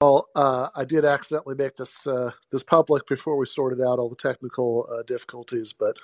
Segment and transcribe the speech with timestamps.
[0.00, 4.08] Well, uh, I did accidentally make this uh, this public before we sorted out all
[4.08, 5.96] the technical uh, difficulties, but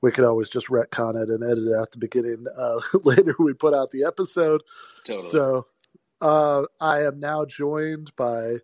[0.00, 2.46] we could always just retcon it and edit it at the beginning.
[2.56, 4.62] Uh, later, we put out the episode.
[5.04, 5.30] Totally.
[5.30, 5.66] So
[6.20, 8.56] uh, I am now joined by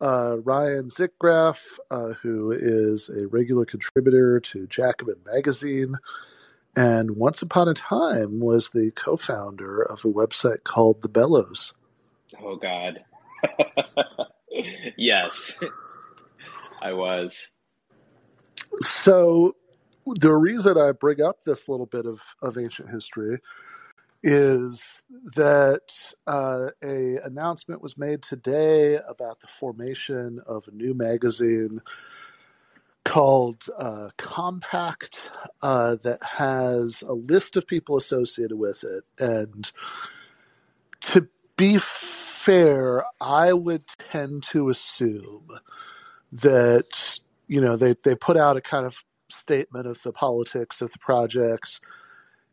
[0.00, 1.56] uh, Ryan Zickgraf,
[1.90, 5.96] uh, who is a regular contributor to Jacobin Magazine,
[6.76, 11.72] and once upon a time was the co-founder of a website called The Bellows.
[12.40, 13.00] Oh God.
[14.96, 15.52] yes,
[16.82, 17.52] I was.
[18.80, 19.56] So
[20.06, 23.38] the reason I bring up this little bit of, of ancient history
[24.22, 24.80] is
[25.34, 25.80] that
[26.26, 31.80] uh, a announcement was made today about the formation of a new magazine
[33.04, 35.30] called uh, Compact
[35.62, 39.04] uh, that has a list of people associated with it.
[39.18, 39.70] And
[41.00, 41.26] to
[41.60, 45.46] be fair, I would tend to assume
[46.32, 48.96] that you know they they put out a kind of
[49.28, 51.80] statement of the politics of the projects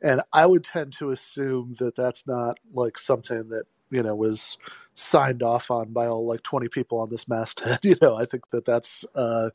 [0.01, 4.57] and I would tend to assume that that's not like something that you know was
[4.95, 8.15] signed off on by all like 20 people on this masthead you know?
[8.15, 9.51] I think that that's uh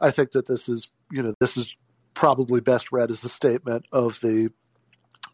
[0.00, 1.72] i think that this is you know this is
[2.14, 4.50] probably best read as a statement of the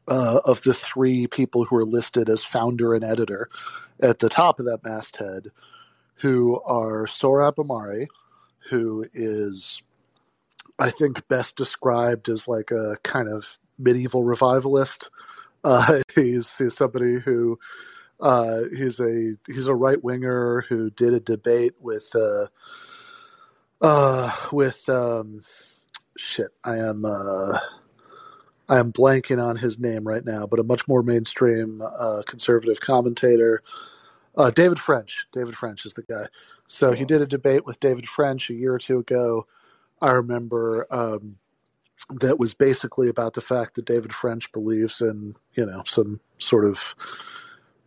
[0.08, 3.48] uh of the three people who are listed as founder and editor
[4.00, 5.50] at the top of that masthead
[6.16, 8.06] who are Sohrab Ahmari
[8.70, 9.82] who is
[10.78, 15.10] i think best described as like a kind of medieval revivalist.
[15.62, 17.58] Uh, he's he's somebody who
[18.20, 22.46] uh, he's a he's a right winger who did a debate with uh,
[23.80, 25.42] uh, with um,
[26.16, 26.48] shit.
[26.62, 27.58] I am uh,
[28.68, 32.80] I am blanking on his name right now, but a much more mainstream uh, conservative
[32.80, 33.62] commentator.
[34.36, 35.26] Uh, David French.
[35.32, 36.26] David French is the guy.
[36.66, 39.46] So he did a debate with David French a year or two ago.
[40.00, 41.36] I remember um,
[42.20, 46.64] that was basically about the fact that David French believes in, you know, some sort
[46.64, 46.94] of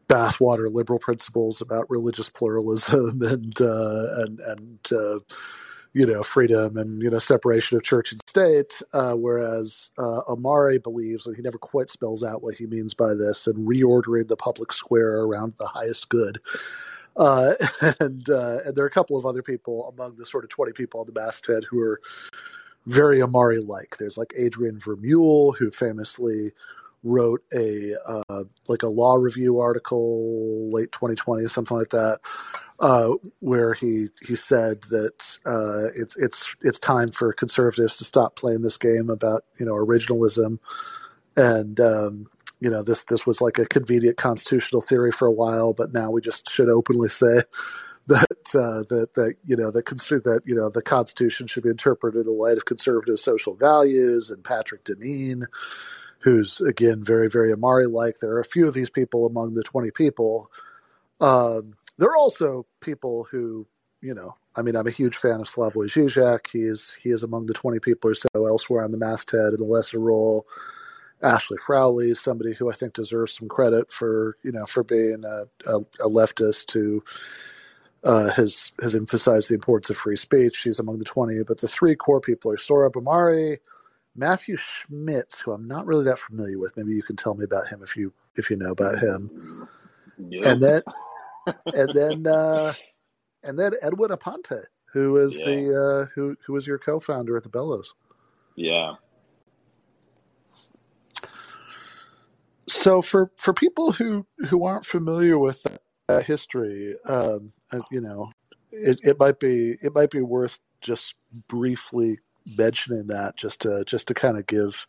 [0.08, 5.20] bathwater liberal principles about religious pluralism and uh, and and uh,
[5.98, 10.22] you know freedom and you know separation of church and state, uh, whereas uh,
[10.84, 14.38] believes, and he never quite spells out what he means by this, and reordering the
[14.38, 16.40] public square around the highest good.
[17.16, 17.56] Uh,
[18.00, 20.72] and uh, and there are a couple of other people among the sort of twenty
[20.72, 22.00] people on the masthead who are
[22.86, 26.52] very Ahmari like There's like Adrian Vermeule, who famously
[27.04, 32.20] wrote a uh, like a law review article late 2020 or something like that,
[32.80, 38.36] uh, where he he said that uh, it's it's it's time for conservatives to stop
[38.36, 40.60] playing this game about you know originalism,
[41.36, 42.28] and um,
[42.60, 46.12] you know this this was like a convenient constitutional theory for a while, but now
[46.12, 47.42] we just should openly say
[48.08, 51.70] that uh, that that you know that consider that you know the Constitution should be
[51.70, 55.46] interpreted in the light of conservative social values, and Patrick Deneen,
[56.20, 58.20] who's again very very Ahmari like.
[58.20, 60.52] There are a few of these people among the twenty people.
[61.20, 63.68] Um, there are also people who
[64.02, 64.36] you know.
[64.56, 66.48] I mean, I'm a huge fan of Slavoj Žižek.
[66.52, 69.62] He is he is among the twenty people or so elsewhere on the masthead in
[69.62, 70.48] a lesser role.
[71.24, 75.46] Ashley Frawley, somebody who I think deserves some credit for you know for being a,
[75.70, 77.04] a, a leftist who
[78.04, 80.56] uh, has has emphasized the importance of free speech.
[80.56, 83.58] She's among the twenty, but the three core people are Sohrab Ahmari,
[84.16, 86.78] Matthew Schmitz, who I'm not really that familiar with.
[86.78, 89.68] Maybe you can tell me about him if you if you know about him.
[90.20, 90.46] Yep.
[90.46, 90.82] And then
[91.74, 92.74] and then uh,
[93.44, 94.64] and then Edwin Aponte,
[94.94, 95.46] who is yeah.
[95.46, 97.94] the uh, who who was your co-founder at the Bellows.
[98.56, 98.96] Yeah.
[102.68, 105.60] So for for people who who aren't familiar with
[106.08, 108.32] that history, um, uh, you know,
[108.72, 111.16] it, it might be it might be worth just
[111.48, 114.86] briefly mentioning that just to just to kind of give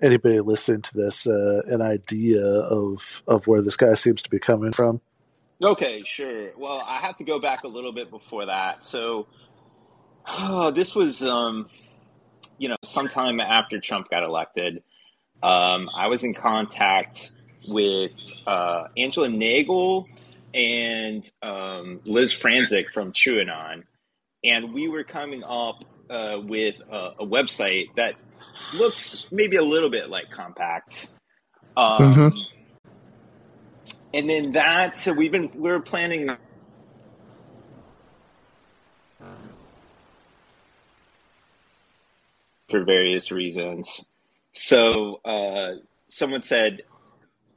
[0.00, 4.38] anybody listening to this uh, an idea of of where this guy seems to be
[4.38, 5.00] coming from.
[5.62, 6.52] Okay, sure.
[6.56, 8.84] Well, I have to go back a little bit before that.
[8.84, 9.26] So,
[10.26, 11.68] oh, this was, um,
[12.58, 14.82] you know, sometime after Trump got elected.
[15.42, 17.32] Um, I was in contact
[17.66, 18.12] with
[18.46, 20.08] uh, Angela Nagle
[20.54, 23.84] and um, Liz Franczak from TrueAnon,
[24.42, 28.14] and we were coming up uh, with a, a, website that
[28.72, 31.08] looks maybe a little bit like Compact.
[31.76, 32.57] Um, mm-hmm.
[34.14, 36.30] And then that, so we've been we are planning.
[42.68, 44.06] For various reasons.
[44.52, 45.76] So uh,
[46.08, 46.82] someone said,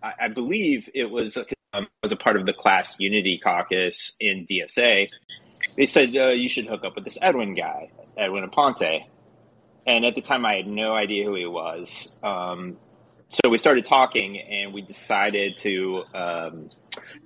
[0.01, 1.37] I, I believe it was
[1.73, 5.09] um, was a part of the class unity caucus in DSA,
[5.77, 9.05] they said uh, you should hook up with this Edwin guy, Edwin Aponte.
[9.87, 12.11] And at the time, I had no idea who he was.
[12.21, 12.77] Um,
[13.31, 16.69] so we started talking, and we decided to um,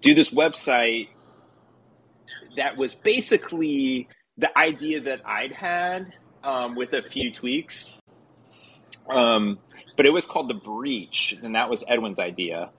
[0.01, 1.09] do this website
[2.57, 4.07] that was basically
[4.37, 6.13] the idea that I'd had
[6.43, 7.89] um, with a few tweaks.
[9.09, 9.57] Um,
[9.97, 12.69] but it was called The Breach, and that was Edwin's idea.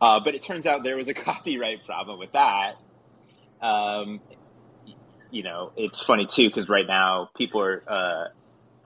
[0.00, 2.76] Uh, but it turns out there was a copyright problem with that.
[3.60, 4.20] Um,
[5.30, 8.24] you know, it's funny too because right now people are uh,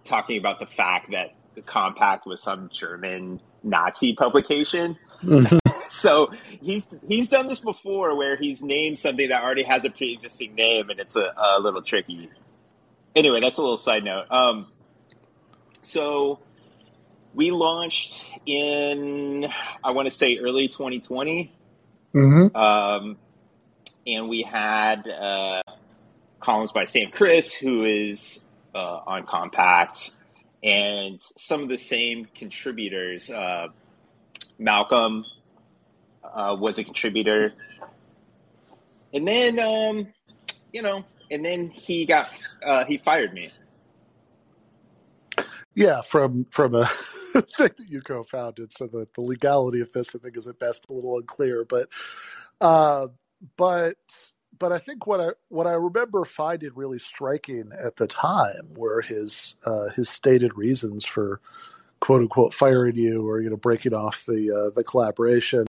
[0.04, 4.96] talking about the fact that the compact was some German Nazi publication.
[5.22, 5.56] Mm-hmm.
[5.88, 10.54] so he's he's done this before where he's named something that already has a pre-existing
[10.54, 12.30] name and it's a, a little tricky.
[13.14, 14.24] Anyway, that's a little side note.
[14.30, 14.66] Um,
[15.82, 16.40] so
[17.34, 19.48] we launched in
[19.84, 21.52] I want to say early 2020,
[22.14, 22.56] mm-hmm.
[22.56, 23.16] um,
[24.06, 25.62] and we had uh,
[26.40, 28.42] columns by Sam Kriss, who is
[28.74, 30.10] uh, on Compact,
[30.62, 33.30] and some of the same contributors.
[33.30, 33.68] Uh,
[34.58, 35.24] Malcolm
[36.22, 37.52] uh, was a contributor,
[39.12, 40.06] and then um,
[40.72, 42.30] you know, and then he got
[42.64, 43.50] uh, he fired me.
[45.74, 46.86] Yeah, from from a
[47.32, 50.84] thing that you co-founded, so that the legality of this, I think, is at best
[50.88, 51.64] a little unclear.
[51.64, 51.88] But,
[52.60, 53.08] uh,
[53.56, 53.96] but
[54.62, 59.00] but I think what I what I remember finding really striking at the time were
[59.00, 61.40] his uh, his stated reasons for
[61.98, 65.66] quote unquote firing you or you know breaking off the uh, the collaboration.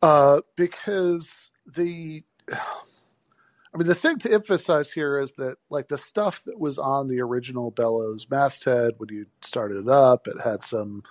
[0.00, 6.40] Uh, because the I mean the thing to emphasize here is that like the stuff
[6.44, 11.02] that was on the original Bellows masthead when you started it up it had some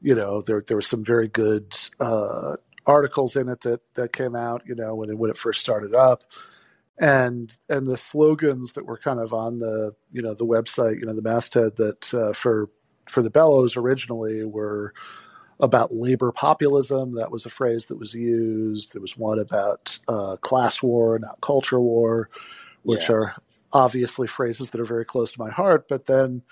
[0.00, 2.54] you know there there was some very good uh,
[2.86, 5.94] articles in it that that came out, you know, when it, when it first started
[5.94, 6.24] up,
[6.98, 11.06] and and the slogans that were kind of on the you know the website, you
[11.06, 12.68] know, the masthead that uh, for
[13.08, 14.94] for the Bellows originally were
[15.60, 17.14] about labor populism.
[17.14, 18.92] That was a phrase that was used.
[18.92, 22.30] There was one about uh, class war, not culture war,
[22.82, 23.14] which yeah.
[23.14, 23.34] are
[23.72, 25.86] obviously phrases that are very close to my heart.
[25.88, 26.42] But then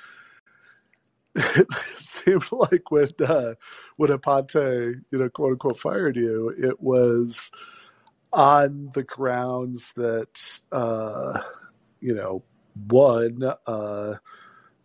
[1.35, 1.67] it
[1.99, 3.55] seemed like when uh,
[3.97, 7.51] when Aponte, you know, quote unquote, fired you, it was
[8.33, 11.41] on the grounds that uh,
[12.01, 12.43] you know,
[12.89, 14.15] one uh,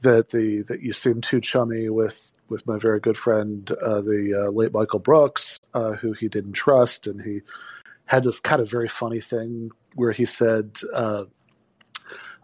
[0.01, 2.19] that the that you seemed too chummy with
[2.50, 6.53] with my very good friend, uh, the uh, late Michael Brooks, uh, who he didn't
[6.53, 7.42] trust, and he
[8.06, 10.77] had this kind of very funny thing where he said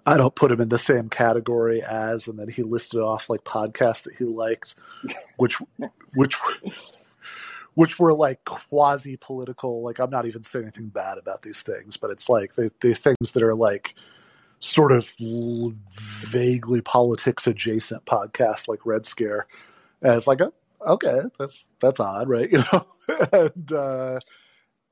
[0.06, 3.44] I don't put him in the same category as, and then he listed off like
[3.44, 4.75] podcasts that he liked,
[5.38, 5.57] which
[6.15, 6.38] which
[7.75, 9.83] which were like quasi political.
[9.83, 12.94] Like I'm not even saying anything bad about these things, but it's like the the
[12.95, 13.95] things that are like
[14.59, 15.12] sort of
[16.27, 19.45] vaguely politics adjacent podcasts like Red Scare,
[20.01, 20.53] and it's like, oh,
[20.86, 22.50] okay, that's that's odd, right?
[22.51, 22.86] You know,
[23.31, 23.71] and.
[23.71, 24.19] uh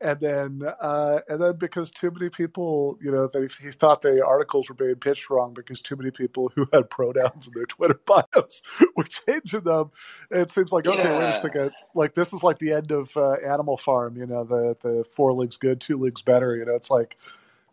[0.01, 4.25] and then uh, and then because too many people, you know, they, he thought the
[4.25, 8.00] articles were being pitched wrong because too many people who had pronouns in their Twitter
[8.06, 8.62] bios
[8.96, 9.92] were changing them.
[10.31, 11.19] And it seems like okay, yeah.
[11.19, 14.44] wait a second, like this is like the end of uh, Animal Farm, you know,
[14.44, 16.56] the the four legs good, two legs better.
[16.56, 17.18] You know, it's like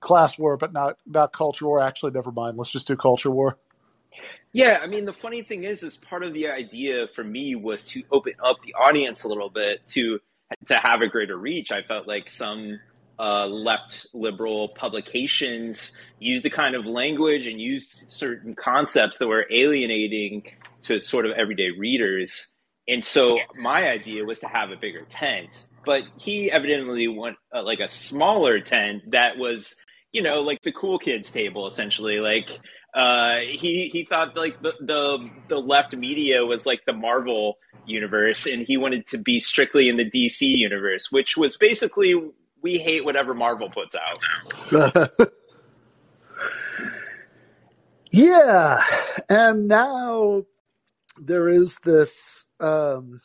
[0.00, 1.80] class war, but not not culture war.
[1.80, 2.56] Actually, never mind.
[2.56, 3.56] Let's just do culture war.
[4.52, 7.84] Yeah, I mean, the funny thing is, is part of the idea for me was
[7.88, 10.18] to open up the audience a little bit to
[10.66, 11.72] to have a greater reach.
[11.72, 12.80] I felt like some
[13.18, 19.46] uh, left liberal publications used the kind of language and used certain concepts that were
[19.50, 20.44] alienating
[20.82, 22.54] to sort of everyday readers.
[22.88, 27.62] And so my idea was to have a bigger tent, but he evidently want uh,
[27.62, 29.74] like a smaller tent that was,
[30.12, 32.20] you know, like the cool kids table essentially.
[32.20, 32.60] Like
[32.96, 38.46] uh, he he thought like the, the the left media was like the Marvel universe,
[38.46, 42.18] and he wanted to be strictly in the DC universe, which was basically
[42.62, 45.20] we hate whatever Marvel puts out.
[48.10, 48.82] yeah,
[49.28, 50.44] and now
[51.20, 53.20] there is this um,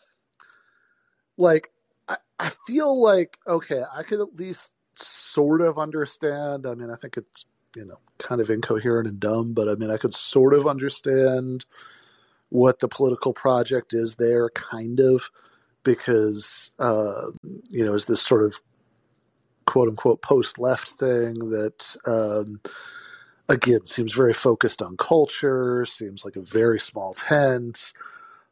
[1.38, 1.72] like
[2.10, 6.68] I, I feel like okay, I could at least sort of understand.
[6.68, 9.92] I mean, I think it's you know kind of incoherent and dumb, but I mean,
[9.92, 11.66] I could sort of understand
[12.50, 15.30] what the political project is there, kind of,
[15.84, 17.28] because uh,
[17.70, 18.56] you know, is this sort of
[19.66, 22.60] quote unquote post left thing that um,
[23.50, 27.94] again seems very focused on culture, seems like a very small tent.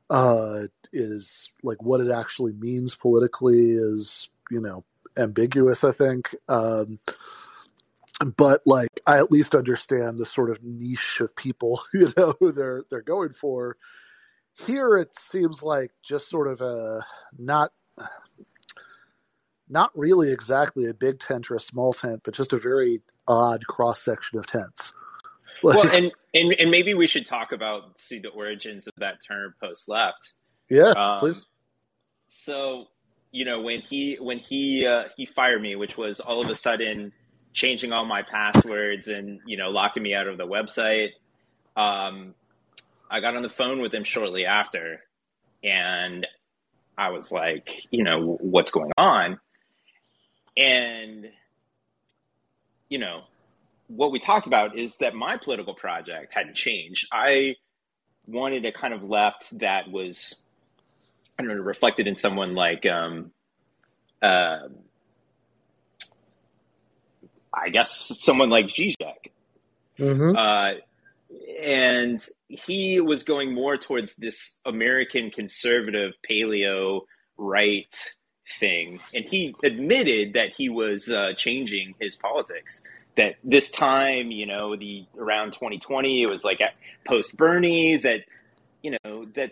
[0.09, 4.83] Uh, is like what it actually means politically is you know
[5.17, 5.83] ambiguous.
[5.83, 6.35] I think.
[6.47, 6.99] Um,
[8.35, 12.51] but like I at least understand the sort of niche of people you know who
[12.51, 13.77] they're they're going for.
[14.65, 17.05] Here it seems like just sort of a
[17.37, 17.71] not
[19.69, 23.65] not really exactly a big tent or a small tent, but just a very odd
[23.67, 24.93] cross section of tents.
[25.61, 29.17] Like, well, and, and and maybe we should talk about see the origins of that
[29.27, 30.31] term post left.
[30.69, 31.47] Yeah, um, please.
[32.29, 32.85] So,
[33.31, 36.55] you know, when he when he uh, he fired me, which was all of a
[36.55, 37.11] sudden
[37.53, 41.09] changing all my passwords and you know locking me out of the website.
[41.75, 42.33] Um,
[43.09, 45.01] I got on the phone with him shortly after,
[45.63, 46.27] and
[46.97, 49.39] I was like, you know, what's going on?
[50.57, 51.29] And
[52.89, 53.21] you know,
[53.87, 57.07] what we talked about is that my political project hadn't changed.
[57.11, 57.55] I
[58.27, 60.35] wanted a kind of left that was,
[61.37, 63.31] I don't know, reflected in someone like um,
[64.21, 64.59] uh,
[67.53, 69.31] I guess someone like Zizek.
[69.97, 70.35] Mm-hmm.
[70.35, 70.71] Uh,
[71.61, 77.01] and he was going more towards this American conservative paleo
[77.37, 77.93] right
[78.59, 78.99] thing.
[79.13, 82.83] And he admitted that he was uh, changing his politics.
[83.17, 86.61] That this time, you know, the around 2020, it was like
[87.05, 88.21] post Bernie, that,
[88.81, 89.51] you know, that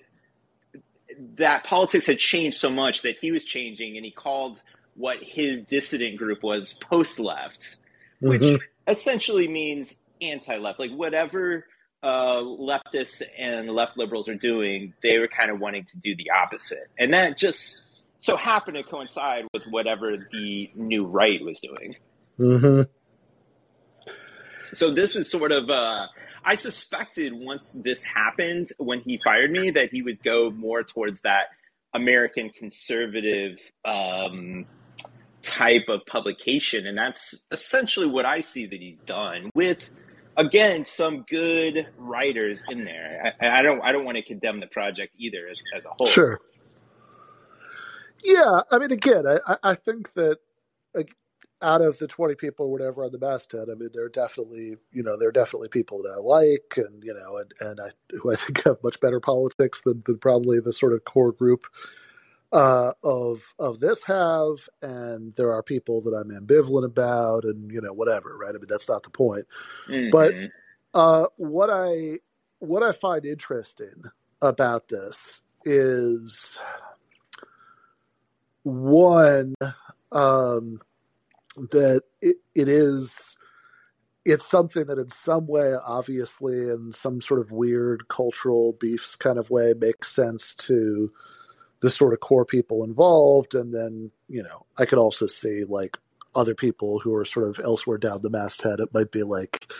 [1.35, 4.61] that politics had changed so much that he was changing and he called
[4.95, 7.77] what his dissident group was post left
[8.19, 8.63] which mm-hmm.
[8.87, 10.79] essentially means anti-left.
[10.79, 11.65] Like whatever
[12.03, 16.31] uh, leftists and left liberals are doing, they were kind of wanting to do the
[16.31, 17.81] opposite, and that just
[18.19, 21.95] so happened to coincide with whatever the new right was doing.
[22.39, 22.81] Mm-hmm.
[24.73, 26.07] So this is sort of uh,
[26.43, 31.21] I suspected once this happened when he fired me that he would go more towards
[31.21, 31.47] that
[31.93, 34.65] American conservative um,
[35.57, 36.87] type of publication.
[36.87, 39.89] And that's essentially what I see that he's done with
[40.35, 43.33] again some good writers in there.
[43.41, 46.07] I, I don't I don't want to condemn the project either as, as a whole.
[46.07, 46.39] Sure.
[48.23, 50.37] Yeah, I mean, again, I, I think that
[50.93, 51.15] like,
[51.61, 54.77] out of the twenty people or whatever on the masthead, I mean, there are definitely
[54.91, 57.89] you know there are definitely people that I like, and you know, and, and I
[58.15, 61.61] who I think have much better politics than, than probably the sort of core group
[62.51, 67.81] uh, of of this have, and there are people that I'm ambivalent about, and you
[67.81, 68.49] know whatever, right?
[68.49, 69.45] I mean that's not the point.
[69.89, 70.11] Mm-hmm.
[70.11, 70.33] But
[70.93, 72.19] uh, what I
[72.59, 74.03] what I find interesting
[74.41, 76.57] about this is
[78.63, 79.55] one
[80.11, 80.81] um,
[81.71, 83.35] that it, it is
[84.25, 89.37] it's something that in some way obviously in some sort of weird cultural beefs kind
[89.37, 91.11] of way makes sense to
[91.79, 93.55] the sort of core people involved.
[93.55, 95.97] And then you know i could also see like
[96.35, 98.79] other people who are sort of elsewhere down the masthead.
[98.79, 99.71] It might be like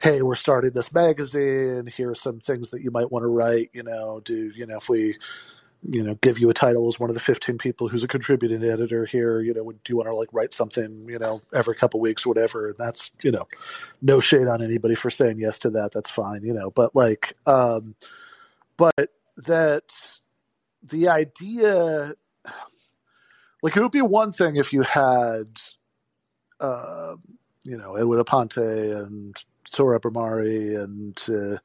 [0.00, 1.86] hey we're starting this magazine.
[1.86, 3.70] Here are some things that you might want to write.
[3.72, 5.16] You know do you know if we
[5.88, 8.64] you know give you a title as one of the 15 people who's a contributing
[8.64, 12.00] editor here you know do you want to like write something you know every couple
[12.00, 12.68] weeks or whatever?
[12.68, 13.46] And that's you know
[14.02, 15.90] no shade on anybody for saying yes to that.
[15.92, 16.70] That's fine you know.
[16.70, 17.94] But like um
[18.76, 19.82] but that
[20.90, 22.14] the idea
[23.62, 25.46] like it would be one thing if you had
[26.60, 27.14] uh,
[27.64, 29.36] you know Edwin Aponte and
[29.70, 31.58] Sohrab Ahmari and uh,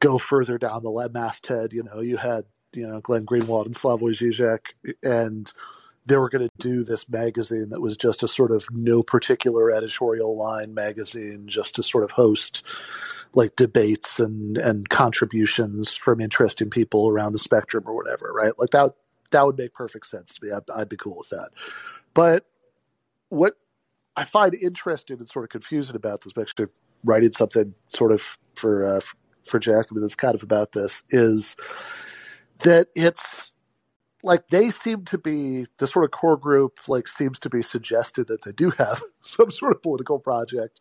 [0.00, 3.74] go further down the lead masthead, you know, you had you know Glenn Greenwald and
[3.74, 5.52] Slavoj Žižek, and
[6.06, 9.70] they were going to do this magazine that was just a sort of no particular
[9.70, 12.62] editorial line magazine, just to sort of host
[13.34, 18.52] like debates and and contributions from interesting people around the spectrum or whatever, right?
[18.58, 18.94] Like that
[19.30, 20.52] that would make perfect sense to me.
[20.52, 21.50] I'd, I'd be cool with that.
[22.14, 22.46] But
[23.28, 23.54] what
[24.16, 26.66] I find interesting and sort of confusing about this, actually
[27.04, 28.22] writing something sort of
[28.54, 29.00] for uh,
[29.44, 31.56] for Jacobin that's kind of about this is
[32.62, 33.52] that it's
[34.22, 38.26] like they seem to be the sort of core group like seems to be suggested
[38.28, 40.80] that they do have some sort of political project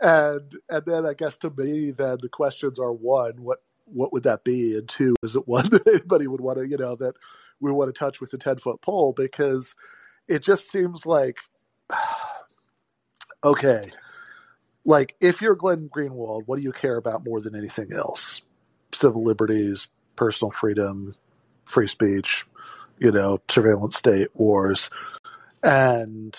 [0.00, 4.24] and and then I guess to me, then the questions are one, what what would
[4.24, 7.14] that be, and two, is it one that anybody would want to, you know, that
[7.60, 9.12] we want to touch with a ten foot pole?
[9.16, 9.74] Because
[10.28, 11.38] it just seems like
[13.44, 13.82] okay,
[14.84, 18.42] like if you're Glenn Greenwald, what do you care about more than anything else?
[18.92, 21.14] Civil liberties, personal freedom,
[21.64, 22.46] free speech,
[22.98, 24.90] you know, surveillance state, wars,
[25.62, 26.38] and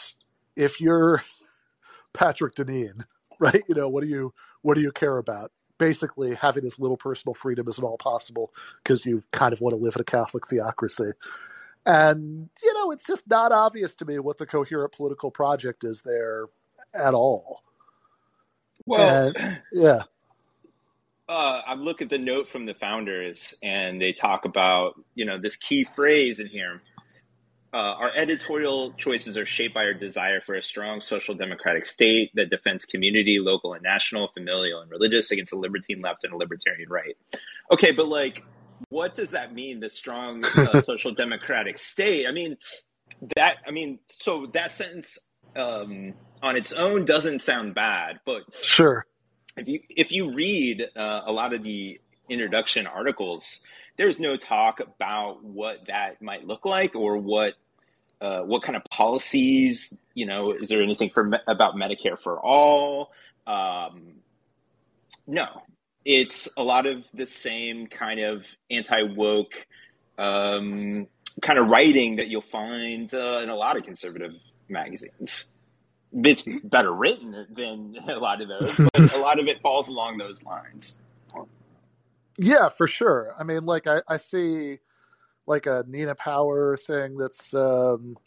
[0.56, 1.24] if you're
[2.14, 3.06] Patrick Deneen,
[3.40, 3.64] right?
[3.68, 5.52] You know, what do you what do you care about?
[5.78, 8.54] Basically, having as little personal freedom as at all possible
[8.84, 11.12] because you kind of want to live in a Catholic theocracy.
[11.86, 16.02] and you know it's just not obvious to me what the coherent political project is
[16.02, 16.46] there
[16.94, 17.64] at all.
[18.86, 20.04] Well, And- yeah,
[21.30, 25.38] uh, I look at the note from the founders, and they talk about you know
[25.40, 26.82] this key phrase in here.
[27.78, 32.32] Uh, our editorial choices are shaped by our desire for a strong social democratic state
[32.34, 36.36] that defends community, local and national, familial and religious against a libertine left and a
[36.38, 37.16] libertarian right.
[37.72, 38.44] Okay, but like,
[38.90, 39.80] what does that mean?
[39.80, 42.26] The strong uh, social democratic state?
[42.28, 42.58] I mean,
[43.36, 43.58] that.
[43.68, 45.20] I mean, so that sentence
[45.56, 49.06] um, on its own doesn't sound bad, but sure.
[49.56, 53.60] if you if you read uh, a lot of the introduction articles,
[54.00, 57.54] there's no talk about what that might look like or what
[58.22, 59.98] uh, what kind of policies.
[60.14, 63.12] You know, is there anything for about Medicare for all?
[63.46, 64.16] Um,
[65.28, 65.62] no,
[66.06, 69.68] it's a lot of the same kind of anti woke
[70.18, 71.08] um,
[71.42, 74.34] kind of writing that you'll find uh, in a lot of conservative
[74.68, 75.50] magazines.
[76.14, 80.18] It's better written than a lot of those, but a lot of it falls along
[80.18, 80.96] those lines.
[82.38, 83.34] Yeah, for sure.
[83.38, 84.80] I mean, like I, I see
[85.48, 88.18] like a Nina Power thing that's um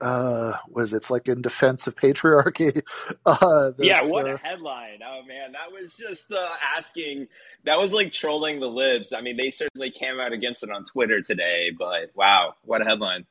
[0.00, 2.82] uh was it's like in defense of patriarchy.
[3.26, 5.00] Uh Yeah, what uh, a headline.
[5.06, 7.28] Oh man, that was just uh, asking
[7.64, 9.12] that was like trolling the libs.
[9.12, 12.84] I mean, they certainly came out against it on Twitter today, but wow, what a
[12.84, 13.26] headline.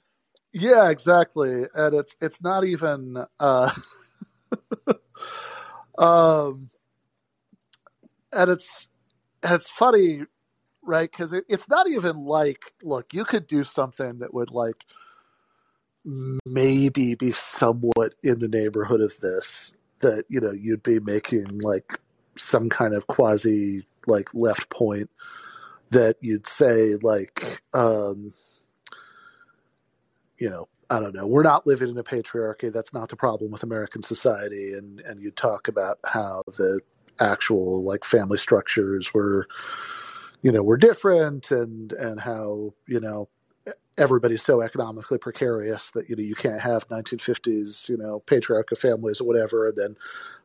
[0.53, 1.63] Yeah, exactly.
[1.73, 3.71] And it's it's not even uh
[5.97, 6.69] um
[8.31, 8.87] and it's
[9.43, 10.25] and it's funny,
[10.85, 11.09] right?
[11.09, 14.75] Because it, it's not even like, look, you could do something that would like
[16.45, 19.73] maybe be somewhat in the neighborhood of this.
[19.99, 21.97] That you know you'd be making like
[22.35, 25.09] some kind of quasi like left point
[25.91, 28.33] that you'd say like um
[30.37, 31.25] you know I don't know.
[31.25, 32.71] We're not living in a patriarchy.
[32.71, 34.73] That's not the problem with American society.
[34.73, 36.81] And and you talk about how the
[37.19, 39.47] actual like family structures were,
[40.43, 43.29] you know, we're different, and and how you know
[43.97, 49.21] everybody's so economically precarious that you know you can't have 1950s you know patriarchal families
[49.21, 49.69] or whatever.
[49.69, 49.97] And then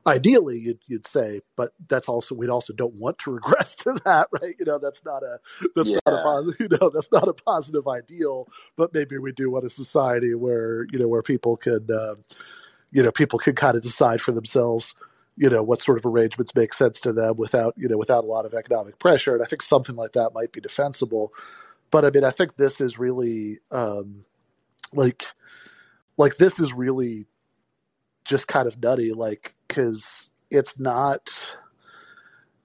[0.07, 4.29] ideally you'd you'd say, but that's also we'd also don't want to regress to that,
[4.43, 4.57] right?
[4.59, 5.39] You know, that's not a
[5.77, 9.51] that's not a positive, you know that's not a positive ideal but maybe we do
[9.51, 12.15] want a society where you know where people could uh,
[12.93, 14.95] you know people could kind of decide for themselves
[15.39, 18.27] you know what sort of arrangements make sense to them without you know without a
[18.27, 21.33] lot of economic pressure and i think something like that might be defensible
[21.91, 24.25] but i mean i think this is really um
[24.93, 25.25] like
[26.17, 27.27] like this is really
[28.25, 31.53] just kind of nutty like because it's not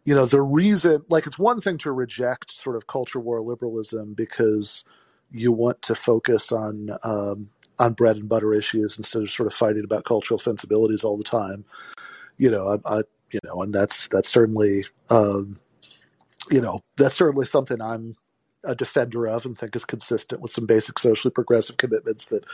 [0.03, 4.13] you know the reason like it's one thing to reject sort of culture war liberalism
[4.13, 4.83] because
[5.31, 9.53] you want to focus on um, on bread and butter issues instead of sort of
[9.53, 11.65] fighting about cultural sensibilities all the time.
[12.37, 15.59] You know, I, I you know, and that's that's certainly um,
[16.51, 18.15] you know that's certainly something I'm
[18.63, 22.45] a defender of and think is consistent with some basic socially progressive commitments that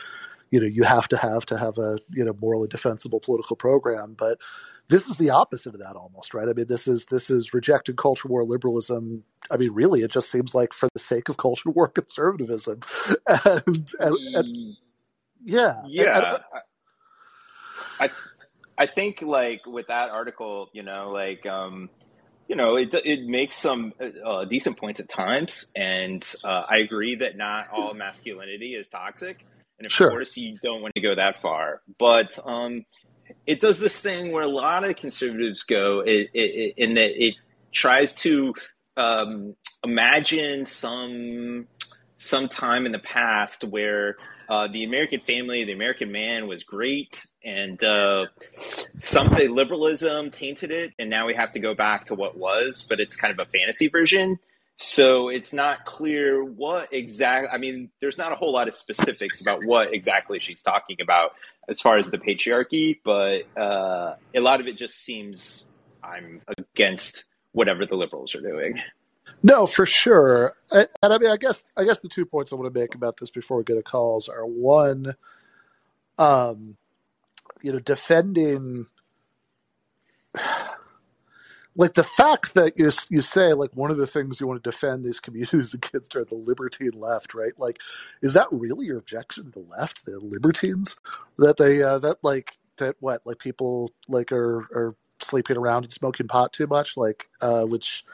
[0.50, 4.14] you know you have to have to have a you know morally defensible political program,
[4.18, 4.38] but.
[4.88, 6.48] This is the opposite of that almost, right?
[6.48, 10.30] I mean, this is this is rejected culture war liberalism I mean, really, it just
[10.30, 12.80] seems like for the sake of culture war conservatism,
[13.26, 14.76] and, and, and
[15.44, 16.44] yeah, yeah and-
[17.98, 18.10] I, I
[18.86, 21.90] think like with that article you know like um
[22.48, 23.92] you know it it makes some
[24.24, 29.44] uh, decent points at times and uh, i agree that not all masculinity is toxic
[29.78, 30.08] and of Sure.
[30.08, 32.84] course you don't want to go that far but um
[33.46, 37.12] it does this thing where a lot of conservatives go it, it, it, in that
[37.24, 37.34] it
[37.74, 38.54] tries to
[38.96, 41.66] um, imagine some
[42.20, 44.16] some time in the past where
[44.48, 48.26] uh, the American family, the American man was great, and uh,
[48.98, 53.00] something liberalism tainted it, and now we have to go back to what was, but
[53.00, 54.38] it's kind of a fantasy version.
[54.76, 57.48] So it's not clear what exactly.
[57.50, 61.32] I mean, there's not a whole lot of specifics about what exactly she's talking about
[61.68, 65.66] as far as the patriarchy, but uh, a lot of it just seems
[66.02, 68.78] I'm against whatever the liberals are doing.
[69.42, 70.54] No, for sure.
[70.72, 72.94] I, and I mean, I guess I guess the two points I want to make
[72.94, 75.14] about this before we go to calls are one,
[76.18, 76.76] um,
[77.62, 78.86] you know, defending.
[81.76, 84.70] Like the fact that you you say like one of the things you want to
[84.70, 87.52] defend these communities against are the libertine left, right?
[87.58, 87.78] Like,
[88.22, 90.96] is that really your objection to the left, the libertines?
[91.38, 95.92] That they uh, that like that what like people like are are sleeping around and
[95.92, 98.04] smoking pot too much, like uh, which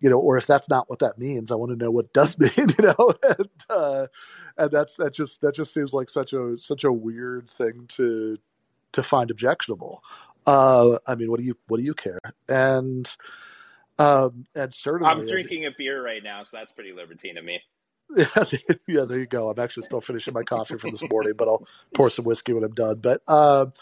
[0.00, 2.38] you know, or if that's not what that means, I want to know what does
[2.38, 4.06] mean, you know, and uh,
[4.56, 8.38] and that's that just that just seems like such a such a weird thing to
[8.92, 10.02] to find objectionable.
[10.46, 12.20] Uh, I mean, what do you what do you care?
[12.48, 13.08] And
[13.98, 17.60] um, and certainly, I'm drinking a beer right now, so that's pretty libertine of me.
[18.16, 18.44] Yeah,
[18.86, 19.50] yeah, there you go.
[19.50, 22.64] I'm actually still finishing my coffee from this morning, but I'll pour some whiskey when
[22.64, 23.00] I'm done.
[23.02, 23.74] But, um,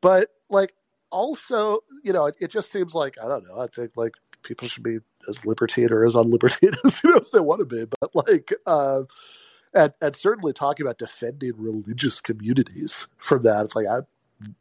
[0.00, 0.72] but like,
[1.10, 3.58] also, you know, it, it, just seems like I don't know.
[3.58, 7.30] I think like people should be as libertine or as unlibertine as you know as
[7.30, 7.84] they want to be.
[8.00, 9.02] But like, uh,
[9.74, 14.00] and and certainly talking about defending religious communities from that, it's like I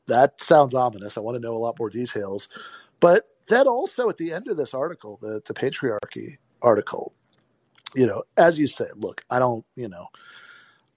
[0.08, 1.18] that sounds ominous.
[1.18, 2.50] I want to know a lot more details.
[3.00, 7.14] But then also at the end of this article, the the patriarchy article,
[7.96, 10.08] you know, as you said, look, I don't, you know,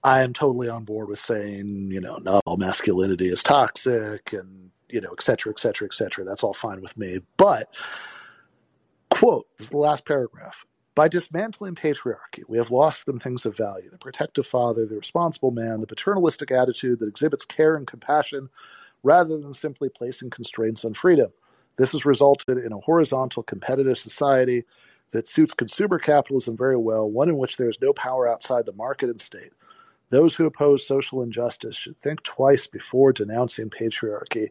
[0.03, 5.01] I am totally on board with saying, you know, no, masculinity is toxic and, you
[5.01, 6.23] know, et cetera, et cetera, et cetera.
[6.23, 7.19] That's all fine with me.
[7.37, 7.69] But,
[9.15, 10.65] quote, this is the last paragraph.
[10.93, 15.51] By dismantling patriarchy, we have lost them things of value the protective father, the responsible
[15.51, 18.49] man, the paternalistic attitude that exhibits care and compassion
[19.03, 21.31] rather than simply placing constraints on freedom.
[21.77, 24.63] This has resulted in a horizontal competitive society
[25.11, 28.73] that suits consumer capitalism very well, one in which there is no power outside the
[28.73, 29.51] market and state.
[30.09, 34.49] Those who oppose social injustice should think twice before denouncing patriarchy.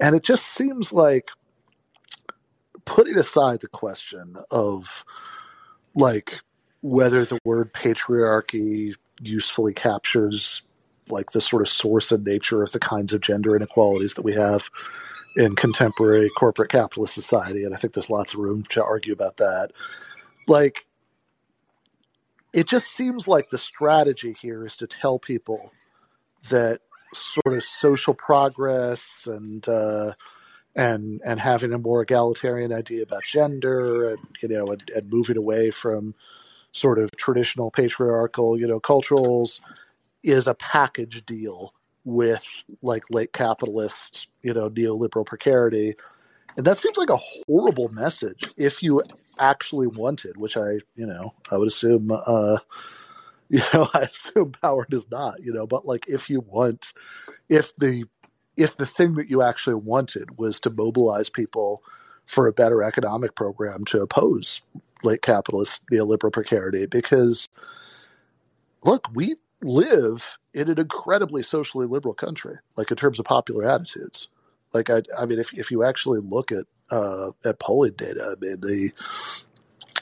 [0.00, 1.28] And it just seems like
[2.88, 4.86] putting aside the question of
[5.94, 6.40] like
[6.80, 10.62] whether the word patriarchy usefully captures
[11.08, 14.34] like the sort of source and nature of the kinds of gender inequalities that we
[14.34, 14.70] have
[15.36, 19.36] in contemporary corporate capitalist society, and I think there's lots of room to argue about
[19.36, 19.70] that.
[20.46, 20.86] Like,
[22.52, 25.72] it just seems like the strategy here is to tell people
[26.48, 26.80] that
[27.14, 30.12] sort of social progress and uh,
[30.78, 35.36] and and having a more egalitarian idea about gender and you know and, and moving
[35.36, 36.14] away from
[36.72, 39.60] sort of traditional patriarchal you know culturals
[40.22, 42.42] is a package deal with
[42.82, 45.94] like late capitalist, you know, neoliberal precarity.
[46.56, 49.02] And that seems like a horrible message if you
[49.38, 52.58] actually wanted, which I, you know, I would assume, uh,
[53.50, 56.92] you know, I assume power does not, you know, but like if you want,
[57.48, 58.04] if the,
[58.58, 61.82] if the thing that you actually wanted was to mobilize people
[62.26, 64.60] for a better economic program to oppose
[65.04, 67.48] late capitalist neoliberal precarity, because
[68.82, 74.28] look, we live in an incredibly socially liberal country, like in terms of popular attitudes.
[74.74, 78.44] Like I, I mean, if if you actually look at uh, at polling data, I
[78.44, 78.92] mean, the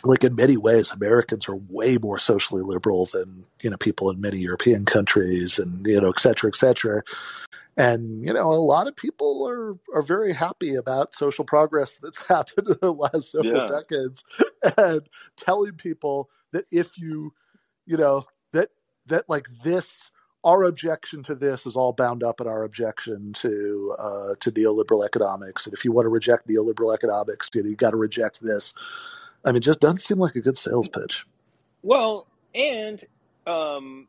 [0.04, 4.20] like in many ways, Americans are way more socially liberal than you know people in
[4.20, 7.02] many European countries, and you know, et cetera, et cetera.
[7.76, 12.24] And you know, a lot of people are are very happy about social progress that's
[12.24, 13.68] happened in the last several yeah.
[13.68, 14.24] decades,
[14.76, 15.02] and
[15.36, 17.32] telling people that if you,
[17.86, 18.70] you know, that
[19.06, 20.10] that like this
[20.46, 25.04] our objection to this is all bound up in our objection to uh, to neoliberal
[25.04, 25.66] economics.
[25.66, 28.72] And if you want to reject neoliberal economics, you know, you got to reject this.
[29.44, 31.26] I mean, it just doesn't seem like a good sales pitch.
[31.82, 33.04] Well, and
[33.46, 34.06] um,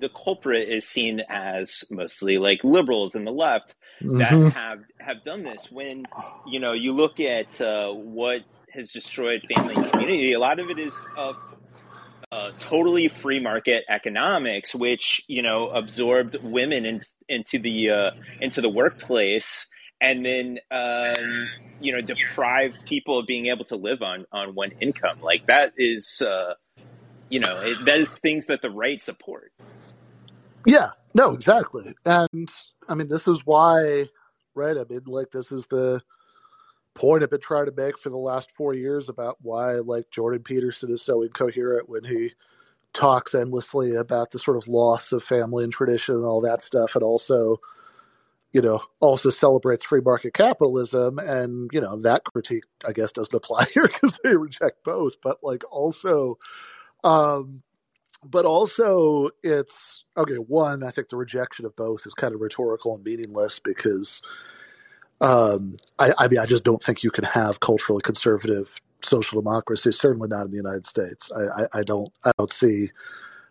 [0.00, 4.48] the culprit is seen as mostly like liberals and the left that mm-hmm.
[4.48, 5.70] have have done this.
[5.70, 6.06] When
[6.46, 8.40] you know you look at uh, what
[8.72, 11.34] has destroyed family and community, a lot of it is uh,
[12.32, 18.10] uh, totally free market economics, which you know absorbed women in, into the uh,
[18.40, 19.66] into the workplace,
[20.00, 21.48] and then um,
[21.80, 25.20] you know deprived people of being able to live on on one income.
[25.20, 26.54] Like that is, uh,
[27.28, 29.52] you know, it, that is things that the right support.
[30.66, 32.50] Yeah, no, exactly, and
[32.88, 34.08] I mean this is why,
[34.54, 34.76] right?
[34.76, 36.02] I mean, like this is the
[36.94, 40.42] point I've been trying to make for the last four years about why like Jordan
[40.44, 42.32] Peterson is so incoherent when he
[42.94, 46.94] talks endlessly about the sort of loss of family and tradition and all that stuff
[46.96, 47.58] and also
[48.52, 53.34] you know also celebrates free market capitalism and you know that critique i guess doesn't
[53.34, 56.38] apply here because they reject both but like also
[57.04, 57.62] um
[58.28, 62.94] but also it's okay one i think the rejection of both is kind of rhetorical
[62.94, 64.20] and meaningless because
[65.20, 69.92] um, I, I, mean, I just don't think you can have culturally conservative social democracy.
[69.92, 71.30] Certainly not in the United States.
[71.32, 72.10] I, I, I don't.
[72.24, 72.90] I don't see.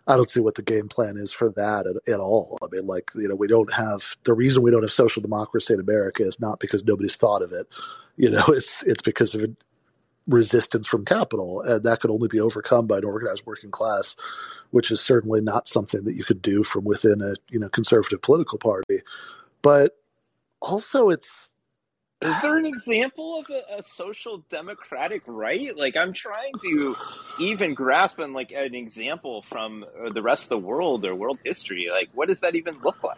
[0.08, 2.58] I don't see what the game plan is for that at, at, all.
[2.64, 5.74] I mean, like you know, we don't have the reason we don't have social democracy
[5.76, 7.68] in America is not because nobody's thought of it.
[8.18, 9.44] You know, it's it's because of
[10.30, 14.16] resistance from capital, and that could only be overcome by an organized working class,
[14.72, 18.22] which is certainly not something that you could do from within a you know conservative
[18.22, 19.02] political party.
[19.62, 19.98] But
[20.62, 21.50] also, it's
[22.22, 25.76] is there an example of a, a, social democratic right?
[25.76, 26.96] Like I'm trying to
[27.40, 31.40] even grasp on like an example from uh, the rest of the world or world
[31.46, 31.88] history.
[31.90, 33.18] Like, what does that even look like?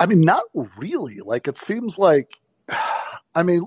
[0.00, 0.44] I mean, not
[0.78, 1.20] really.
[1.20, 2.38] Like, it seems like,
[3.34, 3.66] I mean,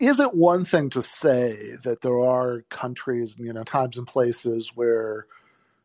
[0.00, 4.72] is it one thing to say that there are countries, you know, times and places
[4.74, 5.26] where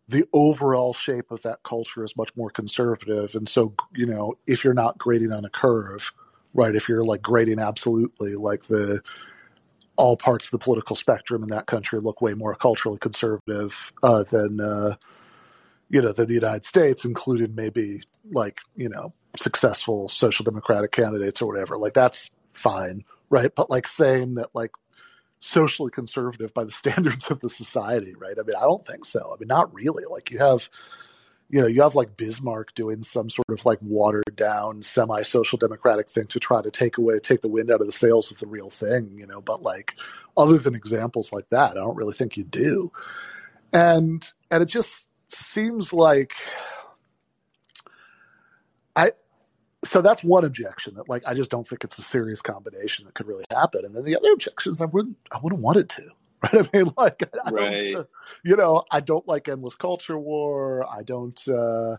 [0.08, 4.64] the overall shape of that culture is much more conservative, and so you know, if
[4.64, 6.12] you're not grading on a curve
[6.54, 6.76] right?
[6.76, 9.02] If you're like grading absolutely, like the
[9.96, 14.24] all parts of the political spectrum in that country look way more culturally conservative uh,
[14.24, 14.96] than uh,
[15.90, 21.42] you know than the United States, including maybe like you know successful social democratic candidates
[21.42, 21.78] or whatever.
[21.78, 23.52] Like that's fine, right?
[23.56, 24.72] But like saying that like
[25.40, 28.38] socially conservative by the standards of the society, right?
[28.38, 29.34] I mean, I don't think so.
[29.34, 30.04] I mean, not really.
[30.08, 30.70] Like you have
[31.52, 35.58] you know, you have like Bismarck doing some sort of like watered down semi social
[35.58, 38.40] democratic thing to try to take away, take the wind out of the sails of
[38.40, 39.96] the real thing, you know, but like
[40.38, 42.94] other than examples like that, I don't really think you do.
[43.74, 46.36] And, and it just seems like
[48.96, 49.12] I,
[49.84, 53.16] so that's one objection that like I just don't think it's a serious combination that
[53.16, 53.86] could really happen.
[53.86, 56.10] And then the other objections I wouldn't I wouldn't want it to.
[56.54, 56.68] right?
[56.74, 57.96] I mean, like, I right.
[57.96, 58.04] Uh,
[58.44, 60.86] you know, I don't like endless culture war.
[60.92, 61.98] I don't, uh,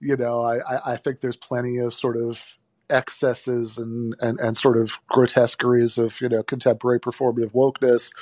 [0.00, 2.42] you know, I, I think there's plenty of sort of
[2.90, 8.12] excesses and, and, and sort of grotesqueries of, you know, contemporary performative wokeness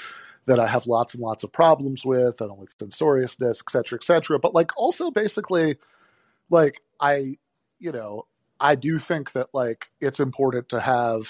[0.47, 2.40] that I have lots and lots of problems with.
[2.40, 4.38] I don't like censoriousness, et cetera, et cetera.
[4.38, 5.77] But like also basically,
[6.49, 7.37] like, I,
[7.81, 8.27] you know,
[8.61, 11.27] I do think that like it's important to have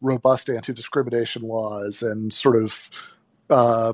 [0.00, 2.90] robust anti-discrimination laws and sort of
[3.50, 3.92] uh,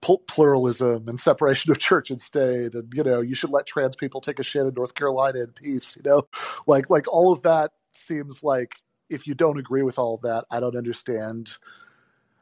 [0.00, 4.20] pluralism and separation of church and state and you know you should let trans people
[4.20, 6.22] take a shit in north carolina in peace you know?
[6.66, 8.76] Like like all of that seems like
[9.10, 11.50] if you don't agree with all of that i don't understand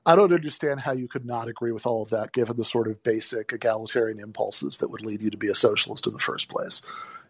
[0.05, 2.89] i don't understand how you could not agree with all of that given the sort
[2.89, 6.51] of basic egalitarian impulses that would lead you to be a socialist in the first
[6.51, 6.83] place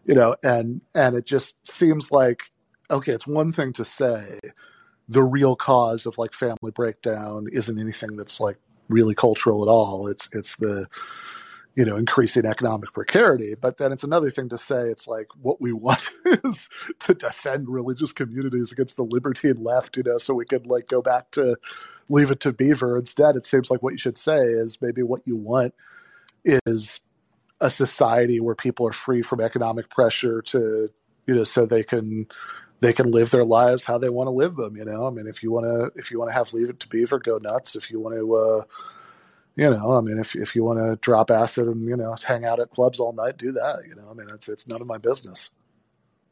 [0.06, 2.50] you know and and it just seems like
[2.90, 4.38] okay it's one thing to say
[5.08, 10.08] the real cause of like family breakdown isn't anything that's like really cultural at all.
[10.08, 10.86] It's it's the
[11.74, 13.54] you know increasing economic precarity.
[13.54, 16.68] But then it's another thing to say it's like what we want is
[17.00, 19.96] to defend religious communities against the libertine left.
[19.96, 21.56] You know, so we could like go back to
[22.08, 22.98] leave it to Beaver.
[22.98, 25.74] Instead, it seems like what you should say is maybe what you want
[26.44, 27.00] is
[27.60, 30.90] a society where people are free from economic pressure to
[31.26, 32.26] you know so they can
[32.80, 34.76] they can live their lives how they want to live them.
[34.76, 36.80] You know, I mean, if you want to, if you want to have leave it
[36.80, 37.74] to Beaver, go nuts.
[37.76, 38.64] If you want to, uh,
[39.56, 42.44] you know, I mean, if if you want to drop acid and you know hang
[42.44, 43.82] out at clubs all night, do that.
[43.88, 45.50] You know, I mean, it's it's none of my business.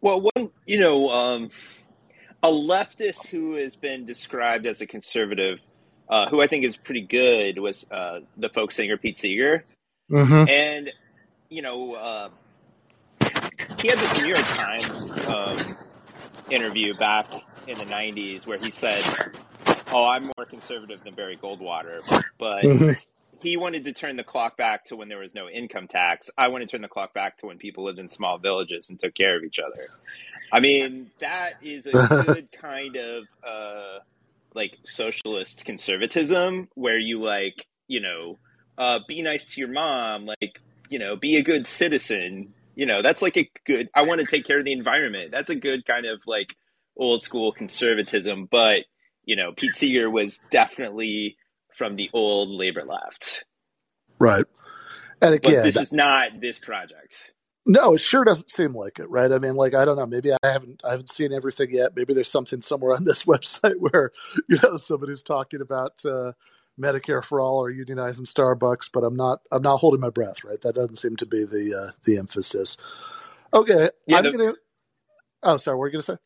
[0.01, 1.51] Well, one, you know, um,
[2.43, 5.61] a leftist who has been described as a conservative,
[6.11, 9.65] uh, who I think is pretty good, was uh, the folk singer Pete Seeger,
[10.11, 10.47] mm-hmm.
[10.47, 10.93] and
[11.55, 12.29] you know, uh,
[13.79, 15.13] he had this New York Times.
[15.29, 15.77] Um,
[16.51, 17.27] interview back
[17.67, 19.03] in the 90s where he said,
[19.93, 22.01] Oh, I'm more conservative than Barry Goldwater,
[22.39, 22.93] but mm-hmm.
[23.41, 26.31] he wanted to turn the clock back to when there was no income tax.
[26.37, 28.99] I want to turn the clock back to when people lived in small villages and
[28.99, 29.89] took care of each other.
[30.53, 31.93] I mean, that is a
[32.27, 33.99] good kind of uh,
[34.55, 38.39] like socialist conservatism where you like, you know,
[38.77, 40.61] uh, be nice to your mom, like,
[40.95, 44.29] you know, be a good citizen, you know, that's like a good, I want to
[44.29, 45.33] take care of the environment.
[45.33, 46.55] That's a good kind of like
[46.97, 48.47] old school conservatism.
[48.49, 48.85] But,
[49.25, 51.37] you know, Pete Seeger was definitely
[51.77, 53.45] from the old labor left.
[54.21, 54.45] Right.
[55.21, 57.13] And again, but this is not this project.
[57.67, 59.33] No, it sure doesn't seem like it, right?
[59.33, 61.97] I mean, like I don't know, maybe I haven't I haven't seen everything yet.
[61.97, 64.13] Maybe there's something somewhere on this website where
[64.49, 66.33] you know somebody's talking about uh,
[66.81, 70.45] Medicare for all or unionizing Starbucks, but I'm not I'm not holding my breath.
[70.45, 72.77] Right, that doesn't seem to be the uh, the emphasis.
[73.53, 74.53] Okay, yeah, I'm the, gonna.
[75.43, 76.17] Oh, sorry, what were you gonna say?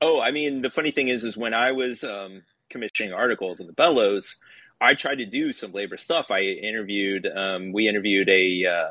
[0.00, 3.66] Oh, I mean, the funny thing is, is when I was um, commissioning articles in
[3.66, 4.36] the Bellows,
[4.80, 6.26] I tried to do some labor stuff.
[6.30, 8.90] I interviewed, um, we interviewed a uh,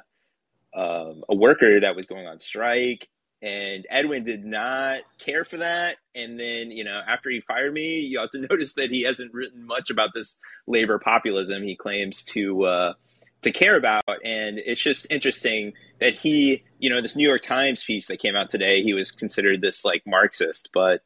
[0.80, 3.08] um, a worker that was going on strike,
[3.43, 5.97] and Edwin did not care for that.
[6.15, 9.34] And then, you know, after he fired me, you have to notice that he hasn't
[9.34, 12.93] written much about this labor populism he claims to uh,
[13.41, 14.03] to care about.
[14.08, 18.38] And it's just interesting that he, you know, this New York Times piece that came
[18.38, 21.01] out today, he was considered this like Marxist, but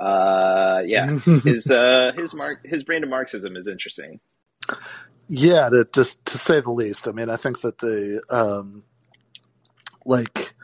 [0.00, 4.18] uh, yeah, his uh, his mark his brand of Marxism is interesting.
[5.28, 7.06] Yeah, to just to say the least.
[7.06, 8.84] I mean, I think that the um,
[10.06, 10.54] like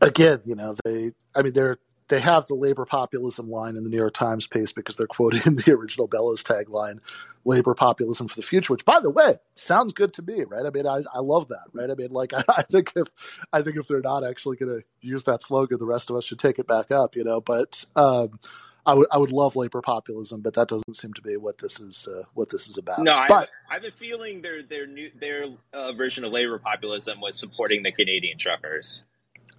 [0.00, 3.88] again, you know, they, I mean, they're they have the labor populism line in the
[3.88, 6.98] New York Times piece because they're quoting the original Bellows tagline,
[7.44, 10.66] labor populism for the future, which by the way, sounds good to me, right?
[10.66, 11.88] I mean, I, I love that, right?
[11.88, 13.06] I mean, like I, I think if
[13.52, 16.40] I think if they're not actually gonna use that slogan, the rest of us should
[16.40, 17.40] take it back up, you know.
[17.40, 18.38] But um
[18.86, 21.80] I would I would love labor populism, but that doesn't seem to be what this
[21.80, 23.00] is uh, what this is about.
[23.00, 26.58] No, I, but, I have a feeling their their new their uh, version of labor
[26.58, 29.04] populism was supporting the Canadian truckers.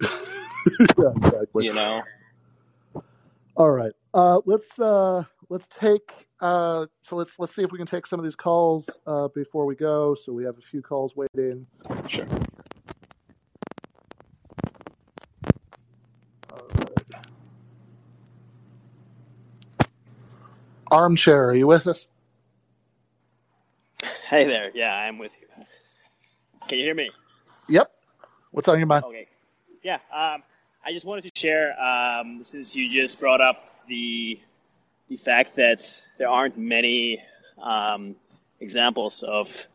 [0.98, 1.64] yeah, exactly.
[1.64, 2.02] You know.
[3.56, 3.92] All right.
[4.14, 8.18] Uh, let's uh, let's take uh, so let's let's see if we can take some
[8.18, 10.14] of these calls uh, before we go.
[10.14, 11.66] So we have a few calls waiting.
[12.08, 12.26] Sure.
[20.90, 22.06] Armchair, are you with us?
[24.28, 24.70] Hey there.
[24.74, 25.46] Yeah, I'm with you.
[26.68, 27.10] Can you hear me?
[27.68, 27.90] Yep.
[28.50, 29.04] What's on your mind?
[29.04, 29.26] Okay.
[29.82, 29.98] Yeah.
[30.12, 30.42] Um,
[30.84, 34.38] I just wanted to share, um, since you just brought up the
[35.08, 35.84] the fact that
[36.18, 37.22] there aren't many
[37.60, 38.16] um,
[38.60, 39.66] examples of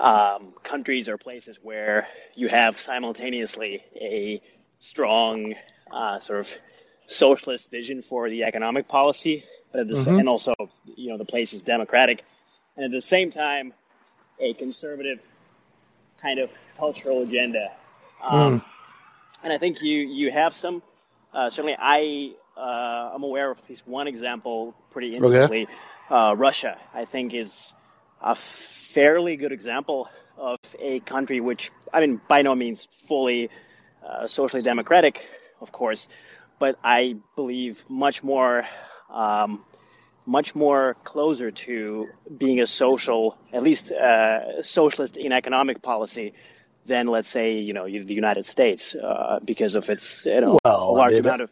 [0.00, 4.42] um, countries or places where you have simultaneously a
[4.80, 5.54] strong
[5.92, 6.58] uh, sort of
[7.06, 10.20] socialist vision for the economic policy but at the mm-hmm.
[10.20, 10.54] and also
[10.96, 12.24] you know the place is democratic,
[12.76, 13.74] and at the same time,
[14.38, 15.18] a conservative
[16.22, 17.72] kind of cultural agenda.
[18.22, 18.64] Um, mm.
[19.44, 20.82] And I think you you have some.
[21.32, 25.64] Uh, certainly, I uh, I'm aware of at least one example pretty intimately.
[25.64, 25.72] Okay.
[26.10, 27.72] Uh, Russia, I think, is
[28.22, 33.50] a fairly good example of a country which, I mean, by no means fully
[34.06, 35.26] uh, socially democratic,
[35.60, 36.08] of course,
[36.58, 38.66] but I believe much more
[39.10, 39.62] um,
[40.26, 46.32] much more closer to being a social, at least uh, socialist in economic policy
[46.86, 50.90] than, let's say, you know, the United States, uh, because of its you know well,
[50.90, 51.50] a large I mean, amount of.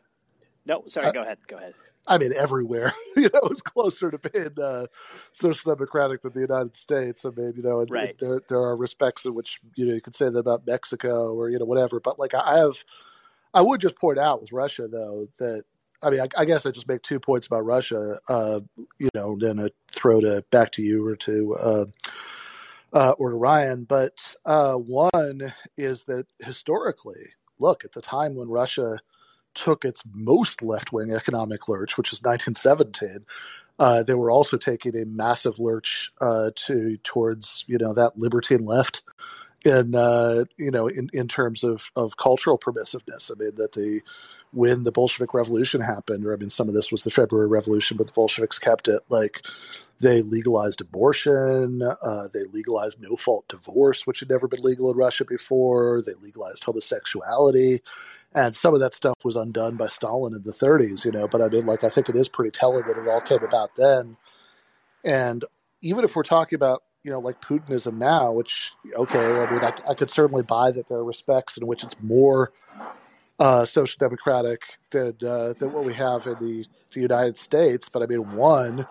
[0.64, 1.07] No, sorry.
[1.09, 1.38] I, go ahead.
[1.49, 1.75] Go ahead.
[2.07, 4.87] I mean, everywhere, you know, is closer to being uh,
[5.33, 7.25] social democratic than the United States.
[7.25, 8.09] I mean, you know, and, right.
[8.11, 11.35] and there there are respects in which you know you could say that about Mexico
[11.35, 12.01] or you know whatever.
[12.01, 12.75] But like I have,
[13.55, 15.64] I would just point out with Russia though that
[16.03, 18.61] I mean, I, I, guess I just make two points about Russia, uh,
[18.99, 21.85] you know, then I throw to back to you or to uh,
[22.92, 23.85] uh, or to Ryan.
[23.85, 28.98] But uh, one is that historically, look at the time when Russia
[29.55, 33.26] took its most left wing economic lurch, which was 1917.
[33.78, 38.64] Uh, they were also taking a massive lurch uh, to towards you know that libertine
[38.64, 39.02] left
[39.64, 39.92] in
[40.57, 43.31] you know in, in terms of, of cultural permissiveness.
[43.31, 44.02] I mean that the
[44.52, 47.96] when the Bolshevik Revolution happened, or I mean, some of this was the February Revolution,
[47.96, 49.02] but the Bolsheviks kept it.
[49.09, 49.42] Like
[50.03, 54.97] they legalized abortion, uh, they legalized no fault divorce, which had never been legal in
[54.97, 56.03] Russia before.
[56.03, 57.81] They legalized homosexuality,
[58.35, 61.05] and some of that stuff was undone by Stalin in the 30s.
[61.05, 63.21] You know, but I mean, like I think it is pretty telling that it all
[63.21, 64.17] came about then.
[65.05, 65.45] And
[65.81, 69.73] even if we're talking about you know, like Putinism now, which okay, I mean, I,
[69.88, 72.53] I could certainly buy that there are respects in which it's more
[73.38, 77.88] uh, social democratic than uh, than what we have in the, the United States.
[77.88, 78.87] But I mean, one,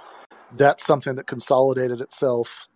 [0.58, 2.68] that's something that consolidated itself,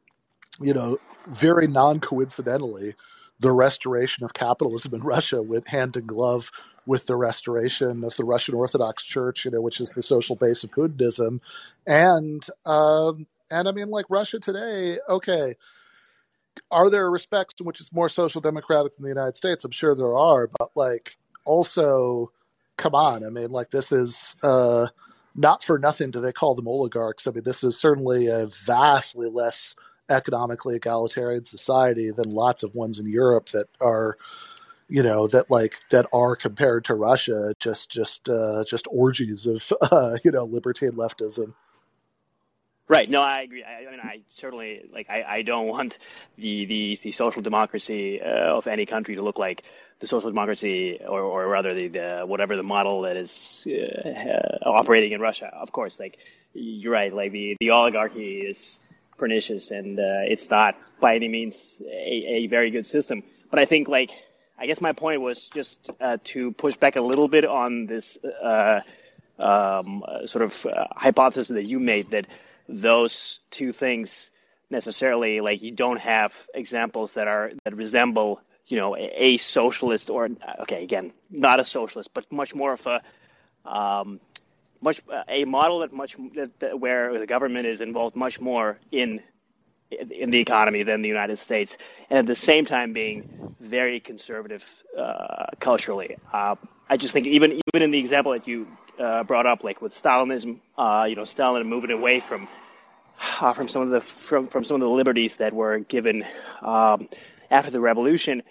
[0.59, 2.95] you know, very non coincidentally,
[3.39, 6.49] the restoration of capitalism in Russia with hand in glove
[6.85, 10.63] with the restoration of the Russian Orthodox Church, you know, which is the social base
[10.63, 11.39] of Putinism,
[11.87, 15.55] and um, and I mean, like Russia today, okay.
[16.71, 19.65] Are there respects in which it's more social democratic than the United States?
[19.65, 22.31] I'm sure there are, but like also,
[22.77, 24.87] come on, I mean, like this is uh,
[25.35, 27.27] not for nothing do they call them oligarchs.
[27.27, 29.75] I mean, this is certainly a vastly less
[30.09, 34.17] economically egalitarian society than lots of ones in Europe that are
[34.87, 39.63] you know that like that are compared to Russia just just uh, just orgies of
[39.81, 41.53] uh, you know liberty and leftism.
[42.87, 43.09] Right.
[43.09, 43.63] No, I agree.
[43.63, 45.09] I, I mean, I certainly like.
[45.09, 45.97] I, I don't want
[46.37, 49.63] the the, the social democracy uh, of any country to look like
[49.99, 55.13] the social democracy, or, or rather the, the whatever the model that is uh, operating
[55.13, 55.49] in Russia.
[55.51, 56.19] Of course, like
[56.53, 57.11] you're right.
[57.11, 58.79] Like the the oligarchy is
[59.17, 63.23] pernicious, and uh, it's not by any means a, a very good system.
[63.49, 64.11] But I think like
[64.59, 68.17] I guess my point was just uh, to push back a little bit on this
[68.23, 68.81] uh,
[69.39, 72.27] um, sort of uh, hypothesis that you made that
[72.67, 74.29] those two things
[74.69, 80.27] necessarily like you don't have examples that are that resemble you know a, socialist or
[80.61, 83.01] okay again not a socialist but much more of a
[83.69, 84.19] um,
[84.81, 89.21] much a model that much that, that, where the government is involved much more in
[89.91, 91.77] in the economy than the United States,
[92.09, 94.65] and at the same time being very conservative
[94.97, 96.17] uh, culturally.
[96.33, 96.55] Uh,
[96.89, 98.67] I just think even even in the example that you
[98.99, 102.47] uh, brought up, like with Stalinism, uh, you know, Stalin moving away from
[103.41, 106.23] uh, from some of the from from some of the liberties that were given
[106.61, 107.09] um,
[107.49, 108.43] after the revolution,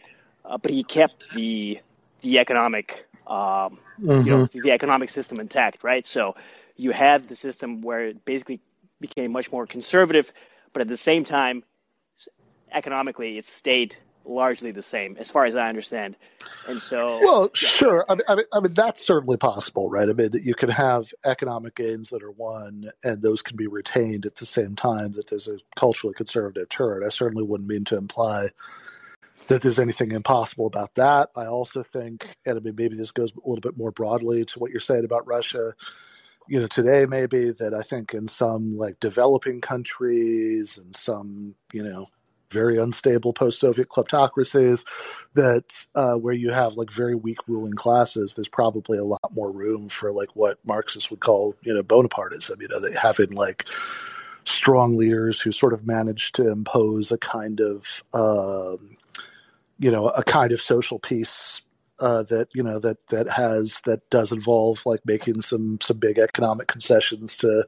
[0.44, 1.80] uh, but he kept the
[2.22, 4.26] the economic um, mm-hmm.
[4.26, 6.06] you know the economic system intact, right?
[6.06, 6.36] So
[6.76, 8.60] you had the system where it basically
[9.00, 10.32] became much more conservative,
[10.72, 11.62] but at the same time,
[12.72, 16.16] economically, it stayed largely the same, as far as I understand.
[16.68, 17.68] And so, well, yeah.
[17.68, 18.04] sure.
[18.08, 20.08] I mean, I mean, I mean, that's certainly possible, right?
[20.08, 23.66] I mean, that you can have economic gains that are won, and those can be
[23.66, 25.12] retained at the same time.
[25.12, 27.04] That there's a culturally conservative turn.
[27.04, 28.50] I certainly wouldn't mean to imply
[29.48, 31.30] that there's anything impossible about that.
[31.36, 34.58] I also think, and I mean, maybe this goes a little bit more broadly to
[34.58, 35.74] what you're saying about Russia.
[36.48, 41.82] You know, today maybe that I think in some like developing countries and some, you
[41.82, 42.08] know,
[42.54, 44.84] very unstable post-Soviet kleptocracies
[45.34, 49.50] that uh, where you have like very weak ruling classes, there's probably a lot more
[49.50, 52.60] room for like what Marxists would call you know Bonapartism.
[52.62, 53.66] You know, they having like
[54.44, 58.96] strong leaders who sort of manage to impose a kind of um,
[59.78, 61.60] you know a kind of social peace
[62.00, 66.18] uh, that you know that that has that does involve like making some some big
[66.18, 67.66] economic concessions to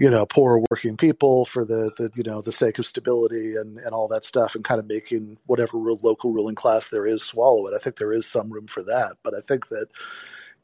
[0.00, 3.78] you know poor working people for the, the you know the sake of stability and
[3.78, 7.66] and all that stuff and kind of making whatever local ruling class there is swallow
[7.66, 7.74] it.
[7.74, 9.88] I think there is some room for that but i think that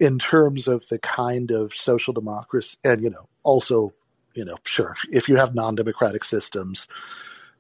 [0.01, 3.93] in terms of the kind of social democracy and you know also
[4.35, 6.89] you know sure if you have non-democratic systems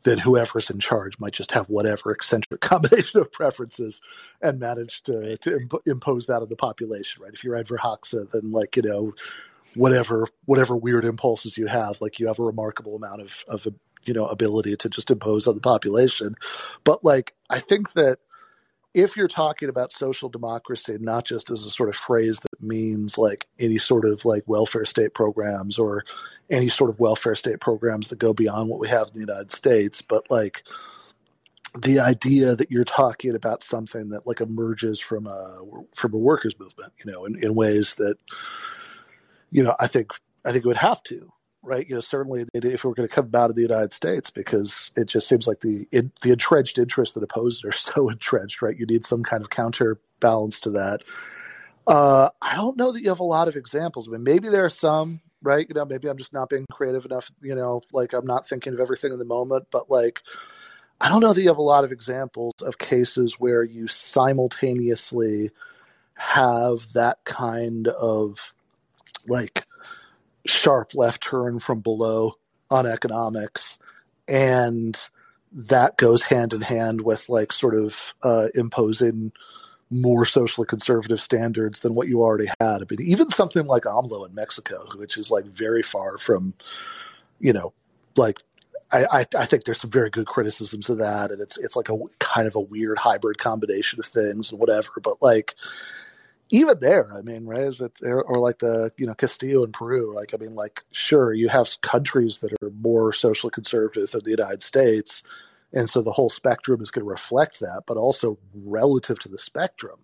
[0.04, 4.00] then whoever's in charge might just have whatever eccentric combination of preferences
[4.40, 7.34] and manage to to imp- impose that on the population right?
[7.34, 9.12] If you're Enver Hoxha then like you know
[9.76, 13.66] whatever whatever weird impulses you have like you have a remarkable amount of of
[14.04, 16.34] you know ability to just impose on the population.
[16.84, 18.18] But like i think that
[18.94, 23.18] if you're talking about social democracy not just as a sort of phrase that means
[23.18, 26.02] like any sort of like welfare state programs or
[26.48, 29.52] any sort of welfare state programs that go beyond what we have in the united
[29.52, 30.62] states but like
[31.82, 35.58] the idea that you're talking about something that like emerges from a
[35.94, 38.16] from a workers movement you know in, in ways that
[39.56, 40.10] you know, I think
[40.44, 41.32] I think it would have to,
[41.62, 41.88] right?
[41.88, 45.06] You know, certainly if we're going to come out of the United States, because it
[45.06, 48.78] just seems like the in, the entrenched interests that oppose it are so entrenched, right?
[48.78, 51.00] You need some kind of counterbalance to that.
[51.86, 54.06] Uh, I don't know that you have a lot of examples.
[54.06, 55.66] I mean, maybe there are some, right?
[55.66, 57.30] You know, maybe I'm just not being creative enough.
[57.40, 60.20] You know, like I'm not thinking of everything in the moment, but like.
[60.98, 65.50] I don't know that you have a lot of examples of cases where you simultaneously
[66.14, 68.54] have that kind of
[69.26, 69.64] like
[70.46, 72.34] sharp left turn from below
[72.70, 73.78] on economics
[74.28, 74.98] and
[75.52, 79.32] that goes hand in hand with like sort of uh, imposing
[79.90, 82.82] more socially conservative standards than what you already had.
[82.82, 86.54] I mean, even something like AMLO in Mexico, which is like very far from,
[87.38, 87.72] you know,
[88.16, 88.38] like
[88.90, 91.88] I, I, I think there's some very good criticisms of that, and it's it's like
[91.88, 94.88] a kind of a weird hybrid combination of things and whatever.
[95.02, 95.54] But like,
[96.50, 97.62] even there, I mean, right?
[97.62, 100.14] Is it or, like the you know Castillo in Peru?
[100.14, 104.30] Like, I mean, like sure, you have countries that are more socially conservative than the
[104.30, 105.22] United States,
[105.72, 107.82] and so the whole spectrum is going to reflect that.
[107.86, 109.98] But also relative to the spectrum,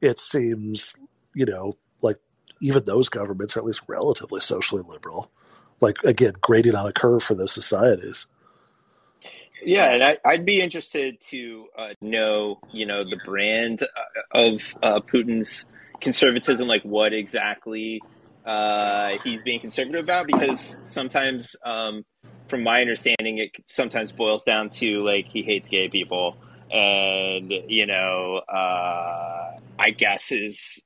[0.00, 0.94] it seems
[1.34, 2.18] you know like
[2.60, 5.30] even those governments are at least relatively socially liberal.
[5.80, 8.26] Like again, grading on a curve for those societies.
[9.64, 13.86] Yeah, and I, would be interested to uh, know, you know, the brand uh,
[14.32, 15.64] of uh, Putin's
[16.00, 18.02] conservatism, like what exactly
[18.44, 22.04] uh, he's being conservative about, because sometimes, um,
[22.48, 26.36] from my understanding, it sometimes boils down to like he hates gay people,
[26.70, 30.82] and you know, uh, I guess is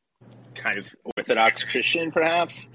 [0.55, 2.69] kind of Orthodox Christian, perhaps.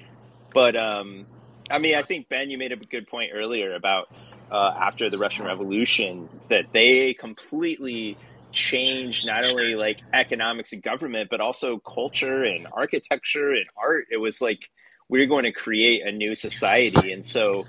[0.54, 1.28] But um,
[1.72, 4.07] I mean, I think Ben, you made a good point earlier about
[4.51, 8.17] uh, after the Russian Revolution that they completely
[8.51, 14.05] changed not only like economics and government, but also culture and architecture and art.
[14.11, 14.69] It was like
[15.09, 17.65] we are going to create a new society, and so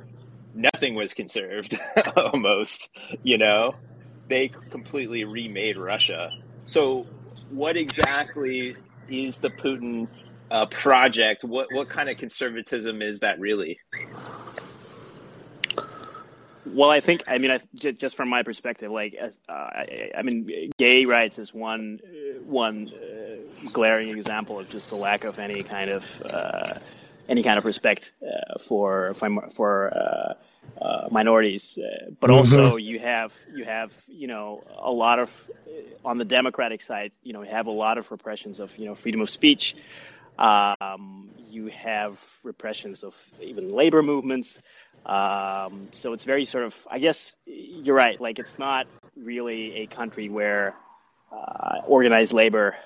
[0.55, 1.79] nothing was conserved
[2.17, 2.91] almost.
[3.23, 3.75] You know,
[4.29, 6.31] they completely remade Russia.
[6.65, 7.07] So,
[7.51, 8.77] what exactly
[9.09, 10.09] is the Putin
[10.53, 11.43] uh, project?
[11.43, 13.81] What what kind of conservatism is that really?
[16.65, 20.71] Well, I think I mean, I, just from my perspective, like uh, I, I, mean,
[20.79, 22.01] gay rights is one
[22.45, 26.75] one uh, glaring example of just the lack of any kind of uh,
[27.29, 30.35] any kind of respect uh, for for uh,
[30.85, 31.79] uh, minorities.
[32.21, 32.39] but mm-hmm.
[32.39, 35.51] also, you have you have you know a lot of
[36.05, 38.95] on the Democratic side, you know, we have a lot of repressions of, you know,
[38.95, 39.77] freedom of speech.
[40.39, 44.61] Um, you have repressions of even labor movements.
[45.05, 48.21] Um, so it's very sort of, I guess you're right.
[48.21, 50.75] Like it's not really a country where
[51.33, 52.77] uh, organized labor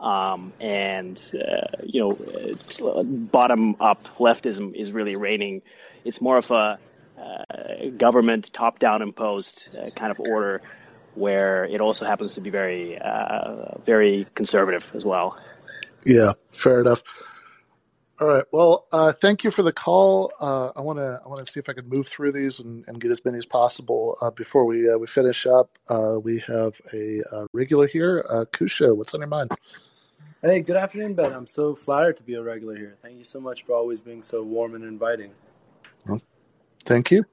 [0.00, 5.62] um, and uh, you know bottom up leftism is really reigning.
[6.04, 6.78] It's more of a
[7.18, 10.62] uh, government top down imposed uh, kind of order
[11.14, 15.38] where it also happens to be very uh, very conservative as well.
[16.04, 17.02] Yeah, fair enough.
[18.20, 18.44] All right.
[18.52, 20.30] Well, uh, thank you for the call.
[20.40, 22.84] Uh, I want to I want to see if I can move through these and,
[22.86, 25.70] and get as many as possible uh, before we uh, we finish up.
[25.88, 28.94] Uh, we have a, a regular here, uh, Kusha.
[28.94, 29.50] What's on your mind?
[30.42, 31.32] Hey, good afternoon, Ben.
[31.32, 32.96] I'm so flattered to be a regular here.
[33.02, 35.32] Thank you so much for always being so warm and inviting.
[36.06, 36.20] Well,
[36.84, 37.24] thank you.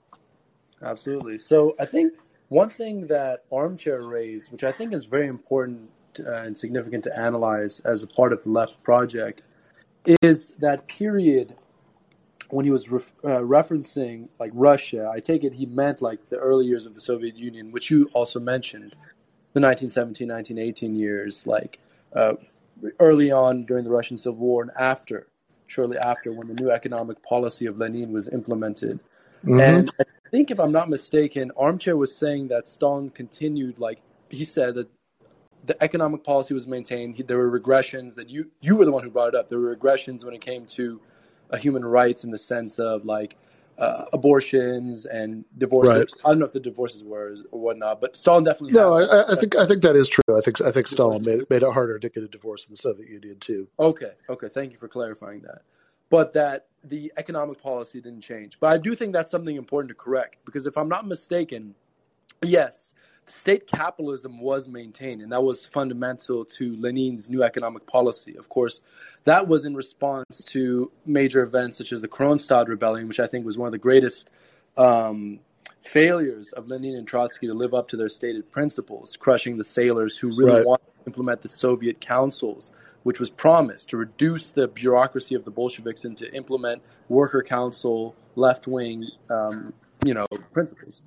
[0.81, 1.39] Absolutely.
[1.39, 2.13] So I think
[2.47, 5.89] one thing that Armchair raised, which I think is very important
[6.19, 9.41] and significant to analyze as a part of the left project,
[10.21, 11.55] is that period
[12.49, 15.09] when he was re- uh, referencing like Russia.
[15.13, 18.09] I take it he meant like the early years of the Soviet Union, which you
[18.13, 18.95] also mentioned,
[19.53, 21.79] the 1917, 1918 years, like
[22.13, 22.33] uh,
[22.99, 25.27] early on during the Russian Civil War and after,
[25.67, 28.99] shortly after, when the new economic policy of Lenin was implemented.
[29.43, 29.59] Mm-hmm.
[29.59, 33.99] And I think, if I'm not mistaken, Armchair was saying that Stalin continued, like
[34.29, 34.89] he said, that
[35.67, 37.17] the economic policy was maintained.
[37.27, 39.49] There were regressions that you you were the one who brought it up.
[39.49, 40.99] There were regressions when it came to
[41.51, 43.35] uh, human rights in the sense of like
[43.77, 45.93] uh, abortions and divorces.
[45.93, 46.11] Right.
[46.25, 48.73] I don't know if the divorces were or whatnot, but Stalin definitely.
[48.73, 50.35] No, I, I, think I think that is true.
[50.35, 52.71] I think I think Stalin made it, made it harder to get a divorce in
[52.71, 53.67] the Soviet Union too.
[53.77, 55.61] Okay, okay, thank you for clarifying that.
[56.09, 58.57] But that the economic policy didn't change.
[58.61, 61.75] But I do think that's something important to correct because if I'm not mistaken,
[62.41, 62.93] yes,
[63.27, 68.35] state capitalism was maintained, and that was fundamental to Lenin's new economic policy.
[68.37, 68.81] Of course,
[69.25, 73.45] that was in response to major events such as the Kronstadt rebellion, which I think
[73.45, 74.29] was one of the greatest
[74.77, 75.39] um,
[75.81, 80.17] failures of Lenin and Trotsky to live up to their stated principles, crushing the sailors
[80.17, 80.65] who really right.
[80.65, 82.73] wanted to implement the Soviet councils,
[83.03, 88.15] which was promised to reduce the bureaucracy of the Bolsheviks and to implement worker council,
[88.35, 89.73] left wing, um,
[90.05, 91.01] you know, principles.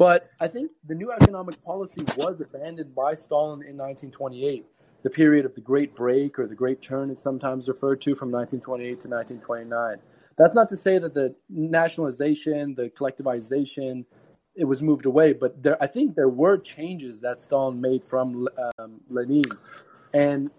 [0.00, 4.64] But I think the new economic policy was abandoned by Stalin in 1928,
[5.02, 8.30] the period of the Great Break or the Great Turn, it's sometimes referred to from
[8.30, 9.98] 1928 to 1929.
[10.38, 14.06] That's not to say that the nationalization, the collectivization,
[14.54, 18.48] it was moved away, but there, I think there were changes that Stalin made from
[18.78, 19.44] um, Lenin,
[20.14, 20.50] and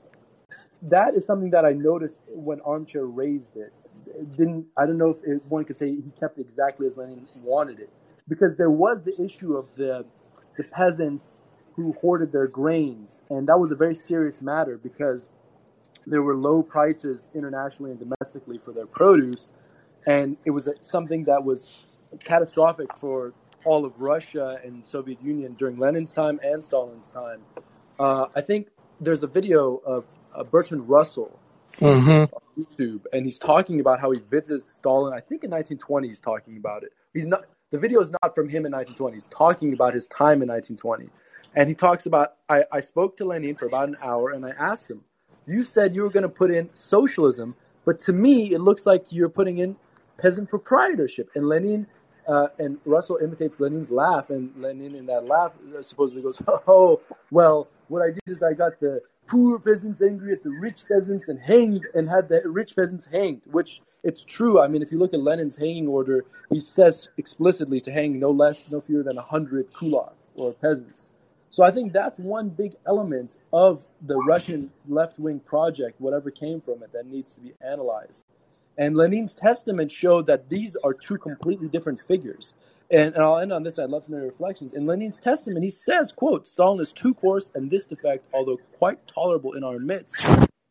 [0.83, 3.73] that is something that I noticed when Armchair raised it.
[4.05, 6.95] it didn't I don't know if it, one could say he kept it exactly as
[6.95, 7.89] Lenin wanted it,
[8.31, 10.05] because there was the issue of the
[10.57, 11.41] the peasants
[11.75, 15.27] who hoarded their grains, and that was a very serious matter because
[16.07, 19.51] there were low prices internationally and domestically for their produce,
[20.07, 21.73] and it was something that was
[22.23, 23.33] catastrophic for
[23.65, 27.41] all of Russia and Soviet Union during Lenin's time and Stalin's time.
[27.99, 28.69] Uh, I think
[29.01, 31.37] there's a video of uh, Bertrand Russell
[31.73, 32.33] mm-hmm.
[32.33, 35.13] on YouTube, and he's talking about how he visits Stalin.
[35.13, 36.93] I think in 1920 he's talking about it.
[37.13, 39.15] He's not the video is not from him in 1920.
[39.15, 41.09] He's talking about his time in 1920.
[41.55, 44.51] And he talks about, I, I spoke to Lenin for about an hour and I
[44.51, 45.01] asked him,
[45.47, 47.55] You said you were going to put in socialism,
[47.85, 49.75] but to me, it looks like you're putting in
[50.17, 51.29] peasant proprietorship.
[51.35, 51.87] And Lenin
[52.31, 55.51] uh, and Russell imitates Lenin's laugh, and Lenin in that laugh
[55.81, 60.41] supposedly goes, "Oh, well, what I did is I got the poor peasants angry at
[60.41, 64.61] the rich peasants and hanged, and had the rich peasants hanged." Which it's true.
[64.61, 68.31] I mean, if you look at Lenin's hanging order, he says explicitly to hang no
[68.31, 71.11] less, no fewer than hundred kulaks or peasants.
[71.49, 76.81] So I think that's one big element of the Russian left-wing project, whatever came from
[76.81, 78.23] it, that needs to be analyzed.
[78.81, 82.55] And Lenin's testament showed that these are two completely different figures.
[82.89, 83.77] And, and I'll end on this.
[83.77, 84.73] I'd love to know your reflections.
[84.73, 89.05] In Lenin's testament, he says, "quote Stalin is too coarse, and this defect, although quite
[89.05, 90.15] tolerable in our midst,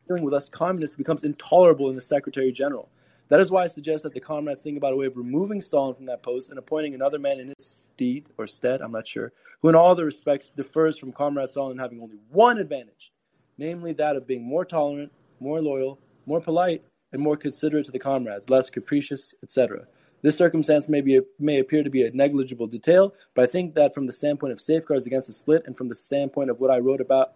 [0.08, 2.88] dealing with us communists becomes intolerable in the Secretary General."
[3.28, 5.94] That is why I suggest that the comrades think about a way of removing Stalin
[5.94, 9.32] from that post and appointing another man in his stead or stead, I'm not sure,
[9.62, 13.12] who in all other respects differs from Comrade Stalin having only one advantage,
[13.56, 16.82] namely that of being more tolerant, more loyal, more polite,
[17.12, 19.86] and more considerate to the comrades, less capricious, etc.
[20.22, 23.94] This circumstance may, be, may appear to be a negligible detail, but I think that
[23.94, 26.78] from the standpoint of safeguards against a split and from the standpoint of what I
[26.78, 27.32] wrote about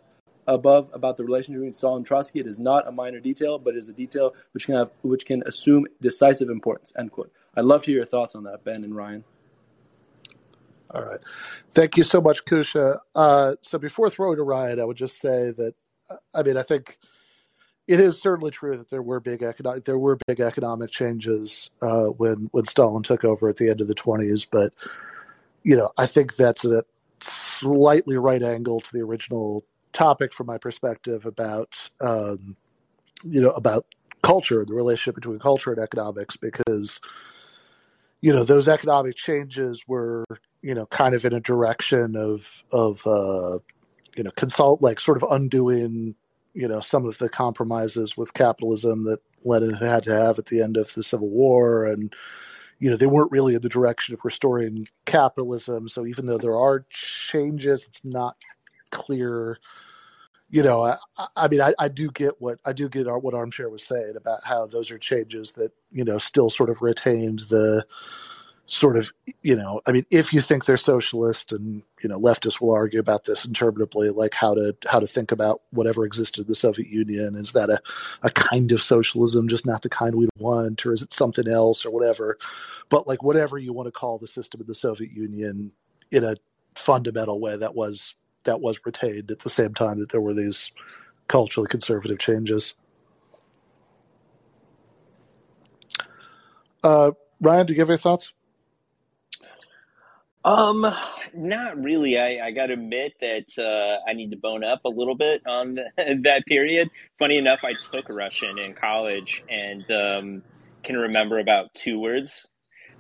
[0.47, 2.41] above about the relationship between Stalin and Trotsky.
[2.41, 5.25] It is not a minor detail, but it is a detail which can have which
[5.27, 6.93] can assume decisive importance.
[6.99, 7.33] End quote.
[7.57, 9.25] I'd love to hear your thoughts on that, Ben and Ryan.
[10.91, 11.21] All right.
[11.73, 12.99] Thank you so much, Kusha.
[13.15, 15.75] Uh, so before throwing to Ryan, I would just say that
[16.33, 16.99] I mean I think
[17.87, 22.07] it is certainly true that there were big economic there were big economic changes uh,
[22.07, 24.73] when when Stalin took over at the end of the twenties, but
[25.63, 26.85] you know I think that's a
[27.21, 32.57] slightly right angle to the original topic from my perspective about um,
[33.23, 33.87] you know about
[34.23, 37.01] culture, the relationship between culture and economics, because
[38.23, 40.25] you know those economic changes were
[40.63, 43.59] you know kind of in a direction of of uh,
[44.17, 46.15] you know consult like sort of undoing
[46.55, 50.63] you know some of the compromises with capitalism that Lenin had to have at the
[50.63, 52.15] end of the Civil War, and
[52.79, 55.89] you know they weren't really in the direction of restoring capitalism.
[55.89, 58.37] So even though there are changes, it's not
[58.91, 59.59] clear.
[60.51, 60.97] You know, I,
[61.35, 64.45] I mean, I, I do get what I do get what Armchair was saying about
[64.45, 67.85] how those are changes that you know still sort of retained the
[68.67, 69.13] sort of
[69.43, 72.99] you know i mean if you think they're socialist and you know leftists will argue
[72.99, 76.89] about this interminably like how to how to think about whatever existed in the soviet
[76.89, 77.79] union is that a,
[78.23, 81.85] a kind of socialism just not the kind we want or is it something else
[81.85, 82.39] or whatever.
[82.89, 85.73] But like whatever you want to call the system in the soviet union
[86.11, 86.37] in a
[86.75, 90.73] fundamental way that was that was retained at the same time that there were these
[91.29, 92.75] culturally conservative changes.
[96.83, 98.33] Uh, ryan do you have any thoughts
[100.45, 100.87] Um,
[101.33, 102.19] not really.
[102.19, 105.43] I, I got to admit that uh, I need to bone up a little bit
[105.47, 105.91] on the,
[106.25, 106.91] that period.
[107.19, 110.43] Funny enough, I took Russian in college and um,
[110.83, 112.47] can remember about two words.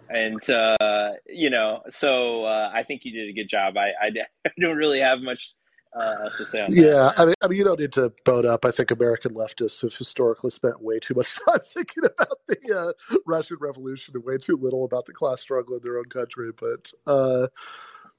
[0.08, 3.76] And, uh, you know, so uh, I think you did a good job.
[3.76, 4.10] I, I,
[4.46, 5.52] I don't really have much
[5.94, 6.82] uh, to say on that.
[6.82, 8.64] Yeah, I mean, I mean, you don't need to bone up.
[8.64, 13.18] I think American leftists have historically spent way too much time thinking about the uh,
[13.26, 16.50] Russian Revolution and way too little about the class struggle in their own country.
[16.58, 17.48] But, uh,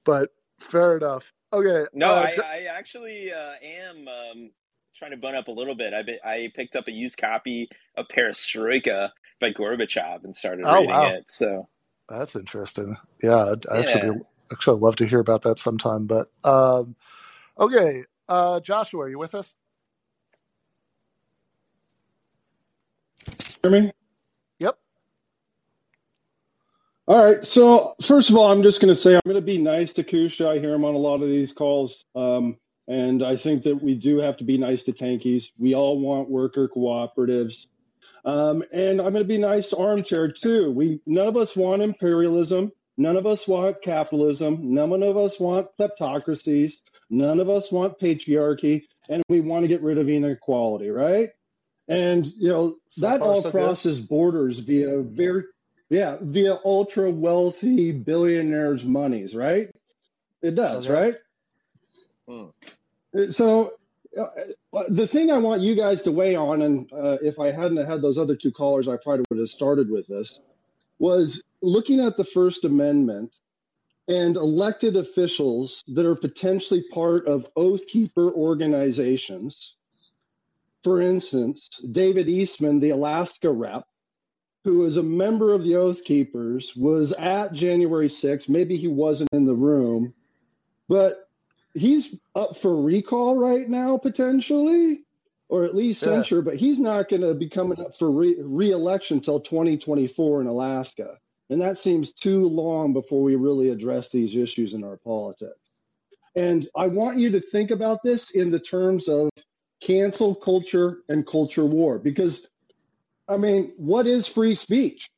[0.06, 1.32] but fair enough.
[1.52, 1.86] Okay.
[1.94, 4.52] No, uh, I, I actually uh, am um,
[4.98, 5.94] trying to bone up a little bit.
[5.94, 9.10] I, be, I picked up a used copy of Perestroika
[9.42, 11.08] by Gorbachev and started Oh, reading wow.
[11.08, 11.30] it.
[11.30, 11.68] So,
[12.08, 12.96] that's interesting.
[13.22, 13.80] Yeah, I'd, yeah.
[13.80, 14.22] actually
[14.52, 16.06] actually love to hear about that sometime.
[16.06, 16.96] But um,
[17.60, 19.54] okay, uh, Joshua, are you with us?
[23.70, 23.92] hear me?
[24.60, 24.78] Yep.
[27.08, 27.46] All right.
[27.46, 30.04] So first of all, I'm just going to say I'm going to be nice to
[30.04, 30.48] Kusha.
[30.48, 33.96] I hear him on a lot of these calls, um, and I think that we
[33.96, 35.50] do have to be nice to tankies.
[35.58, 37.68] We all want worker cooperatives,
[38.24, 40.72] um, and I'm going to be nice to Armchair too.
[40.72, 42.72] We none of us want imperialism.
[42.98, 44.74] None of us want capitalism.
[44.74, 46.78] None of us want kleptocracies.
[47.10, 51.30] None of us want patriarchy, and we want to get rid of inequality, right?
[51.88, 53.60] And you know So that far, all so good.
[53.60, 55.44] crosses borders via very
[55.90, 59.70] yeah, via ultra wealthy billionaires' monies, right?
[60.42, 60.94] It does, Okay.
[60.94, 61.16] right?
[62.28, 62.46] Hmm.
[63.18, 63.74] Uh, So,
[64.20, 67.86] uh, the thing I want you guys to weigh on, and uh, if I hadn't
[67.86, 70.40] had those other two callers, I probably would have started with this,
[70.98, 73.32] was looking at the First Amendment
[74.08, 79.76] and elected officials that are potentially part of Oath Keeper organizations.
[80.84, 83.84] For instance, David Eastman, the Alaska rep,
[84.64, 88.48] who is a member of the Oath Keepers, was at January 6th.
[88.50, 90.14] Maybe he wasn't in the room,
[90.88, 91.28] but
[91.74, 95.02] he's up for recall right now, potentially,
[95.50, 96.16] or at least Yeah.
[96.16, 100.48] censure, but he's not going to be coming up for re- re-election until 2024 in
[100.48, 101.18] Alaska.
[101.50, 105.60] And that seems too long before we really address these issues in our politics.
[106.36, 109.30] And I want you to think about this in the terms of
[109.80, 112.48] cancel culture and culture war, because
[113.28, 115.10] I mean, what is free speech?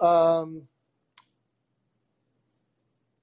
[0.00, 0.62] Um,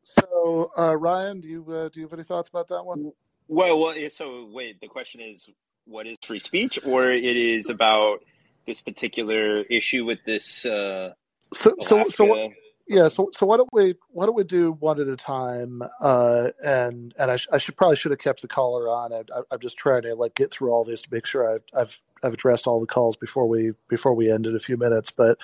[0.04, 3.12] so, uh, Ryan, do you uh, do you have any thoughts about that one?
[3.48, 5.44] Well, well, so wait, the question is
[5.90, 8.24] what is free speech, or it is about
[8.66, 11.14] this particular issue with this uh,
[11.54, 12.52] So, so, so, what,
[12.88, 13.08] yeah.
[13.08, 15.82] So, so why don't we why don't we do one at a time?
[16.00, 19.12] Uh, and and I, sh- I should probably should have kept the caller on.
[19.12, 21.64] I, I, I'm just trying to like get through all this to make sure I've
[21.76, 25.12] I've I've addressed all the calls before we before we end in a few minutes.
[25.12, 25.40] But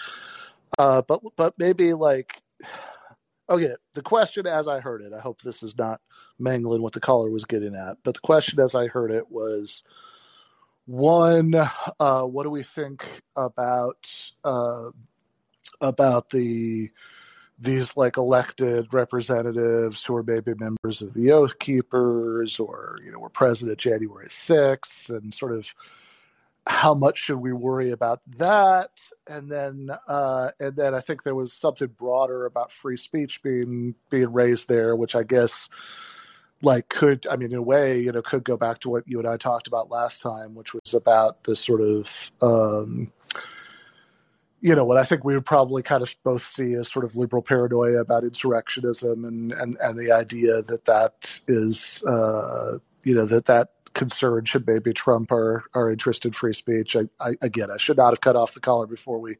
[0.78, 2.42] uh, but but maybe like
[3.50, 5.14] okay, the question as I heard it.
[5.14, 6.02] I hope this is not
[6.38, 7.98] mangling what the caller was getting at.
[8.04, 9.84] But the question as I heard it was
[10.86, 11.56] one:
[12.00, 13.06] uh, what do we think
[13.36, 14.08] about
[14.44, 14.90] uh,
[15.82, 16.92] about the
[17.58, 23.20] these like elected representatives who are maybe members of the Oath Keepers or you know
[23.20, 25.74] were present January 6th and sort of
[26.68, 28.90] how much should we worry about that?
[29.28, 33.94] And then, uh, and then I think there was something broader about free speech being
[34.10, 35.70] being raised there, which I guess,
[36.66, 39.20] like, could I mean, in a way, you know, could go back to what you
[39.20, 43.12] and I talked about last time, which was about this sort of, um,
[44.62, 47.16] you know, what I think we would probably kind of both see as sort of
[47.16, 53.26] liberal paranoia about insurrectionism and and and the idea that that is, uh, you know,
[53.26, 56.96] that that concern should maybe trump our, our interest in free speech.
[56.96, 59.38] I, I, again, I should not have cut off the collar before we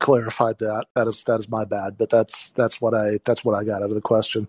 [0.00, 0.86] clarified that.
[0.94, 3.82] That is that is my bad, but that's that's what I that's what I got
[3.82, 4.48] out of the question.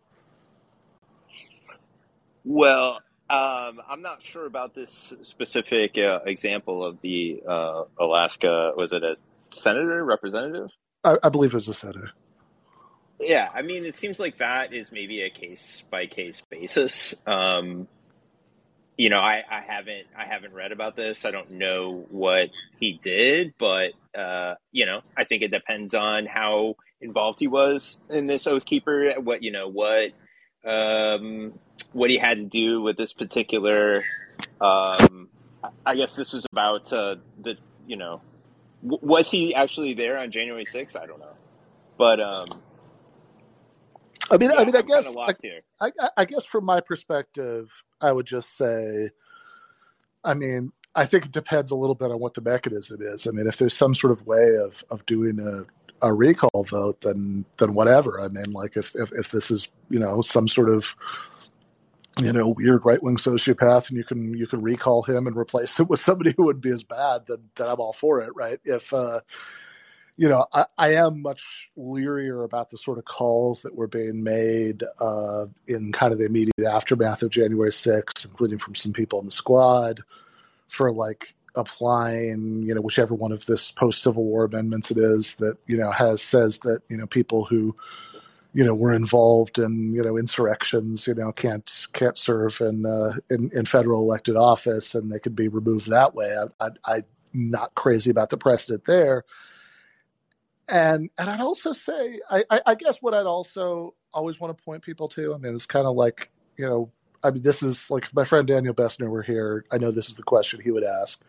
[2.46, 8.72] Well, um, I'm not sure about this specific uh, example of the uh, Alaska.
[8.78, 10.70] Was it a senator, representative?
[11.04, 12.12] I, I believe it was a senator.
[13.20, 17.16] Yeah, I mean, it seems like that is maybe a case by case basis.
[17.26, 17.88] Um,
[18.98, 21.26] you know, I, I haven't I haven't read about this.
[21.26, 26.26] I don't know what he did, but uh, you know, I think it depends on
[26.26, 29.14] how involved he was in this oath keeper.
[29.20, 30.12] What you know, what
[30.66, 31.54] um,
[31.94, 34.04] what he had to do with this particular.
[34.60, 35.30] Um,
[35.86, 37.58] I guess this was about uh, the
[37.88, 38.22] you know,
[38.84, 40.96] w- was he actually there on January sixth?
[40.96, 41.36] I don't know,
[41.98, 42.62] but um,
[44.30, 45.62] I mean, yeah, I mean, I I'm guess, kind of here.
[45.80, 47.70] I, I, I guess from my perspective,
[48.02, 49.12] I would just say,
[50.24, 53.28] I mean, I think it depends a little bit on what the mechanism is.
[53.28, 55.66] I mean, if there's some sort of way of, of doing a,
[56.02, 58.22] a recall vote, then then whatever.
[58.22, 60.96] I mean, like if, if, if this is you know some sort of
[62.20, 65.78] you know weird right wing sociopath, and you can you can recall him and replace
[65.78, 68.60] him with somebody who wouldn't be as bad, then then I'm all for it, right?
[68.66, 69.22] If uh,
[70.18, 74.24] you know, I, I, am much learier about the sort of calls that were being
[74.24, 79.20] made uh, in kind of the immediate aftermath of January 6th, including from some people
[79.20, 80.02] in the squad,
[80.70, 85.36] for like applying, you know, whichever one of this post Civil War amendments it is
[85.36, 87.76] that, you know, has says that, you know, people who,
[88.54, 93.14] you know, were involved in, you know, insurrections, you know, can't can't serve in uh,
[93.30, 96.36] in, in federal elected office and they could be removed that way.
[96.60, 97.04] I, I, I'm
[97.34, 99.24] not crazy about the precedent there
[100.68, 104.64] and and I'd also say, I, I, I guess what I'd also always want to
[104.64, 106.92] point people to, I mean, it's kind of like, you know,
[107.26, 110.16] I mean, this is like my friend Daniel Bessner were here, I know this is
[110.16, 111.22] the question he would ask,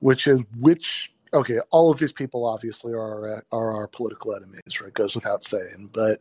[0.00, 1.12] which is which.
[1.32, 4.92] Okay, all of these people obviously are are our political enemies, right?
[4.92, 6.20] Goes without saying, but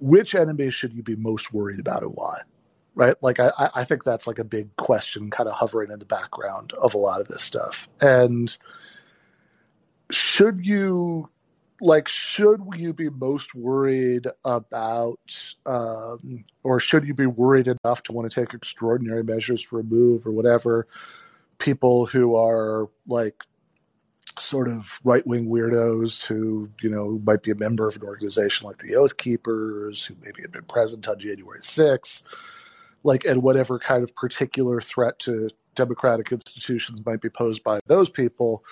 [0.00, 2.40] which enemies should you be most worried about and why?
[2.94, 3.16] Right?
[3.22, 6.74] Like I, I think that's like a big question, kind of hovering in the background
[6.74, 7.88] of a lot of this stuff.
[8.02, 8.54] And
[10.10, 11.30] should you
[11.84, 18.12] like should you be most worried about um, or should you be worried enough to
[18.12, 20.88] want to take extraordinary measures to remove or whatever
[21.58, 23.36] people who are like
[24.38, 28.78] sort of right-wing weirdos who you know might be a member of an organization like
[28.78, 32.22] the oath keepers who maybe had been present on january 6th
[33.02, 38.08] like and whatever kind of particular threat to democratic institutions might be posed by those
[38.08, 38.64] people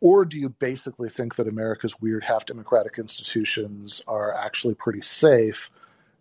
[0.00, 5.70] or do you basically think that America's weird half democratic institutions are actually pretty safe?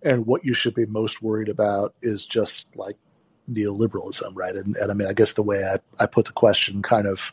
[0.01, 2.97] And what you should be most worried about is just like
[3.51, 4.55] neoliberalism, right?
[4.55, 7.31] And, and I mean, I guess the way I, I put the question kind of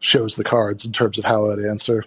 [0.00, 2.04] shows the cards in terms of how I'd answer.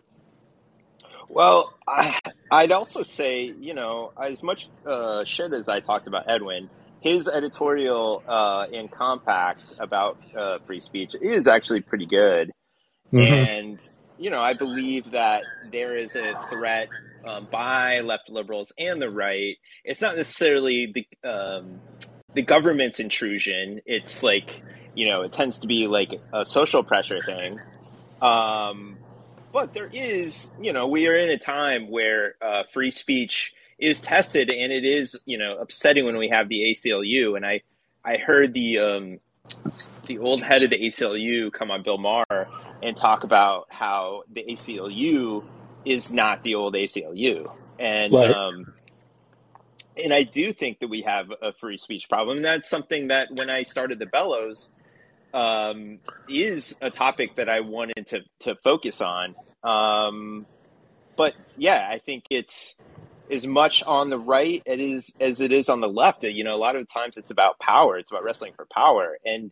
[1.30, 2.20] Well, I,
[2.52, 6.70] would also say, you know, as much uh, shit as I talked about Edwin,
[7.00, 12.52] his editorial uh, in Compact about uh, free speech is actually pretty good.
[13.14, 13.34] Mm-hmm.
[13.34, 13.80] And,
[14.18, 16.90] you know, I believe that there is a threat
[17.26, 19.58] um, by left liberals and the right.
[19.84, 21.82] It's not necessarily the, um,
[22.34, 23.82] the government's intrusion.
[23.86, 24.62] It's like,
[24.96, 27.60] you know, it tends to be like a social pressure thing.
[28.22, 28.98] Um,
[29.52, 34.00] but there is, you know, we are in a time where uh, free speech is
[34.00, 37.36] tested, and it is, you know, upsetting when we have the ACLU.
[37.36, 37.62] And I,
[38.06, 39.20] I heard the um,
[40.06, 42.48] the old head of the ACLU come on Bill Maher
[42.82, 45.44] and talk about how the ACLU
[45.86, 48.32] is not the old ACLU, and right.
[48.32, 48.74] um,
[50.02, 52.38] and I do think that we have a free speech problem.
[52.38, 54.70] And that's something that when I started the Bellows,
[55.34, 59.36] um, is a topic that I wanted to to focus on.
[59.64, 60.46] Um,
[61.16, 62.76] but yeah, I think it's
[63.32, 66.24] as much on the right it is as it is on the left.
[66.24, 67.98] You know, a lot of times it's about power.
[67.98, 69.52] It's about wrestling for power, and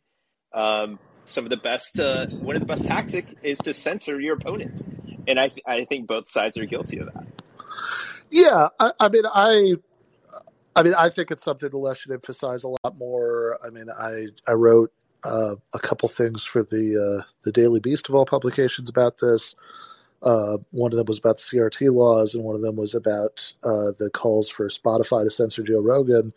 [0.53, 0.99] um,
[1.29, 4.81] some of the best, uh, one of the best tactics is to censor your opponent,
[5.27, 7.25] and I, I think both sides are guilty of that.
[8.29, 9.73] Yeah, I, I mean, I,
[10.75, 13.57] I mean, I think it's something the left should emphasize a lot more.
[13.65, 14.91] I mean, I, I wrote
[15.23, 19.55] uh, a couple things for the uh, the Daily Beast of all publications about this.
[20.21, 23.53] Uh, one of them was about the CRT laws, and one of them was about
[23.63, 26.33] uh, the calls for Spotify to censor Joe Rogan.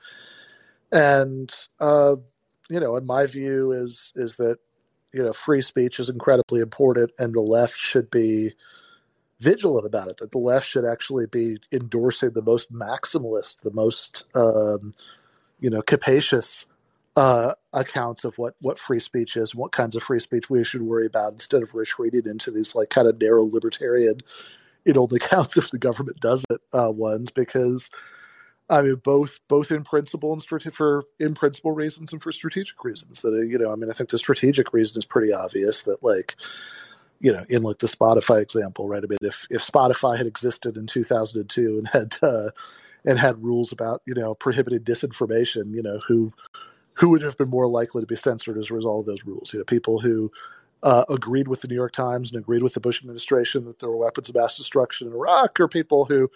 [0.91, 2.17] And uh,
[2.69, 4.59] you know, in my view, is is that
[5.13, 8.55] you know free speech is incredibly important, and the left should be
[9.41, 10.19] vigilant about it.
[10.19, 14.95] That the left should actually be endorsing the most maximalist, the most um,
[15.61, 16.67] you know capacious
[17.17, 20.83] uh, accounts of what what free speech is, what kinds of free speech we should
[20.83, 24.21] worry about, instead of retreating into these like kind of narrow libertarian,
[24.85, 27.91] it only counts if the government does it uh, ones because.
[28.69, 32.83] I mean, both both in principle and strate- for in principle reasons and for strategic
[32.85, 33.21] reasons.
[33.21, 35.83] That you know, I mean, I think the strategic reason is pretty obvious.
[35.83, 36.37] That like,
[37.21, 39.03] you know, in like the Spotify example, right?
[39.05, 42.51] I mean, if if Spotify had existed in 2002 and had uh,
[43.05, 46.33] and had rules about you know prohibited disinformation, you know, who
[46.95, 49.53] who would have been more likely to be censored as a result of those rules?
[49.53, 50.31] You know, people who
[50.83, 53.89] uh, agreed with the New York Times and agreed with the Bush administration that there
[53.89, 56.31] were weapons of mass destruction in Iraq, or people who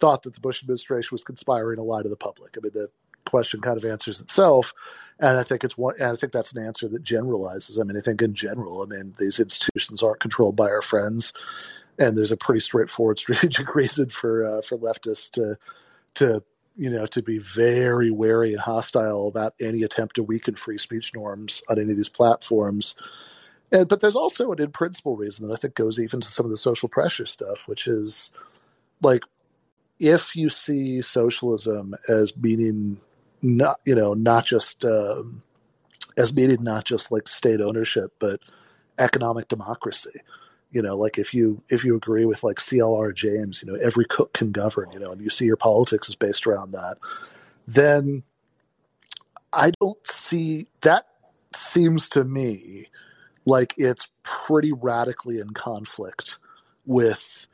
[0.00, 2.56] thought that the Bush administration was conspiring to lie to the public.
[2.56, 2.88] I mean, the
[3.26, 4.72] question kind of answers itself,
[5.18, 5.94] and I think it's one.
[5.98, 7.78] And I think that's an answer that generalizes.
[7.78, 11.32] I mean, I think in general, I mean, these institutions aren't controlled by our friends,
[11.98, 15.56] and there's a pretty straightforward strategic reason for uh, for leftists to
[16.14, 16.42] to
[16.76, 21.14] you know, to be very wary and hostile about any attempt to weaken free speech
[21.14, 22.94] norms on any of these platforms.
[23.70, 26.46] And but there's also an in principle reason that I think goes even to some
[26.46, 28.32] of the social pressure stuff, which is
[29.02, 29.22] like
[30.02, 32.98] if you see socialism as meaning
[33.40, 35.42] not you know not just um,
[36.16, 38.40] as meaning not just like state ownership, but
[38.98, 40.20] economic democracy
[40.72, 44.04] you know like if you if you agree with like clr james you know every
[44.04, 46.98] cook can govern you know and you see your politics is based around that
[47.66, 48.22] then
[49.52, 51.06] i don't see that
[51.54, 52.86] seems to me
[53.46, 56.38] like it's pretty radically in conflict
[56.86, 57.46] with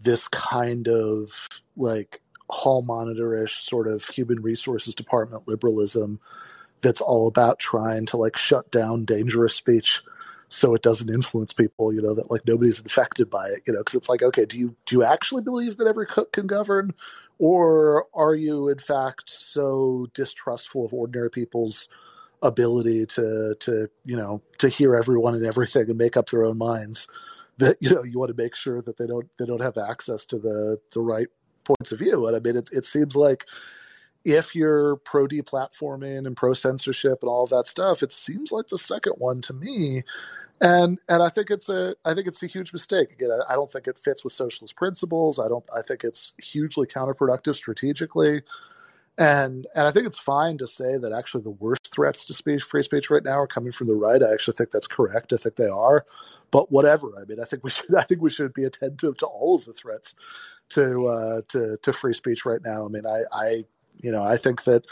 [0.00, 1.30] this kind of
[1.76, 6.18] like hall monitorish sort of human resources department liberalism
[6.80, 10.00] that's all about trying to like shut down dangerous speech
[10.48, 13.80] so it doesn't influence people you know that like nobody's infected by it you know
[13.80, 16.92] because it's like okay do you do you actually believe that every cook can govern?
[17.38, 21.88] Or are you in fact so distrustful of ordinary people's
[22.42, 26.58] ability to to you know to hear everyone and everything and make up their own
[26.58, 27.08] minds
[27.58, 30.24] that you know you want to make sure that they don't they don't have access
[30.24, 31.28] to the the right
[31.64, 33.44] points of view and i mean it, it seems like
[34.24, 38.76] if you're pro deplatforming and pro censorship and all that stuff, it seems like the
[38.76, 40.02] second one to me
[40.60, 43.12] and and I think it's a I think it's a huge mistake.
[43.12, 45.38] Again, I, I don't think it fits with socialist principles.
[45.38, 45.64] I don't.
[45.74, 48.42] I think it's hugely counterproductive strategically.
[49.18, 52.62] And and I think it's fine to say that actually the worst threats to speech,
[52.62, 54.22] free speech right now are coming from the right.
[54.22, 55.32] I actually think that's correct.
[55.32, 56.06] I think they are.
[56.52, 57.12] But whatever.
[57.20, 57.94] I mean, I think we should.
[57.94, 60.14] I think we should be attentive to all of the threats
[60.70, 62.84] to uh, to to free speech right now.
[62.84, 63.64] I mean, I I
[64.00, 64.84] you know I think that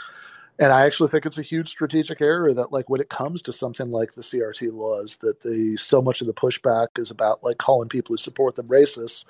[0.59, 3.53] and I actually think it's a huge strategic error that like when it comes to
[3.53, 7.59] something like the CRT laws, that the so much of the pushback is about like
[7.59, 9.23] calling people who support them racists,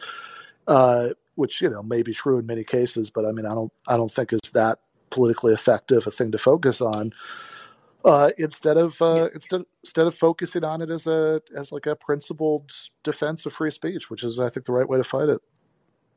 [0.68, 3.72] uh, which you know may be true in many cases, but I mean I don't
[3.88, 4.80] I don't think is that
[5.18, 7.11] politically effective a thing to focus on.
[8.05, 11.95] Uh, instead of uh, instead instead of focusing on it as a as like a
[11.95, 12.72] principled
[13.03, 15.41] defense of free speech, which is I think the right way to fight it.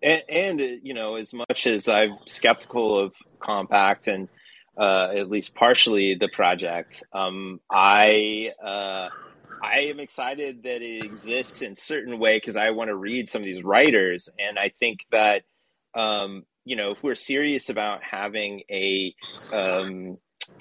[0.03, 4.29] And, and you know, as much as I'm skeptical of Compact and
[4.77, 7.03] uh, at least partially the project.
[7.13, 9.09] Um, I uh,
[9.63, 13.29] I am excited that it exists in a certain way because I want to read
[13.31, 15.45] some of these writers, and I think that
[15.95, 19.15] um, you know if we're serious about having a
[19.53, 20.19] um,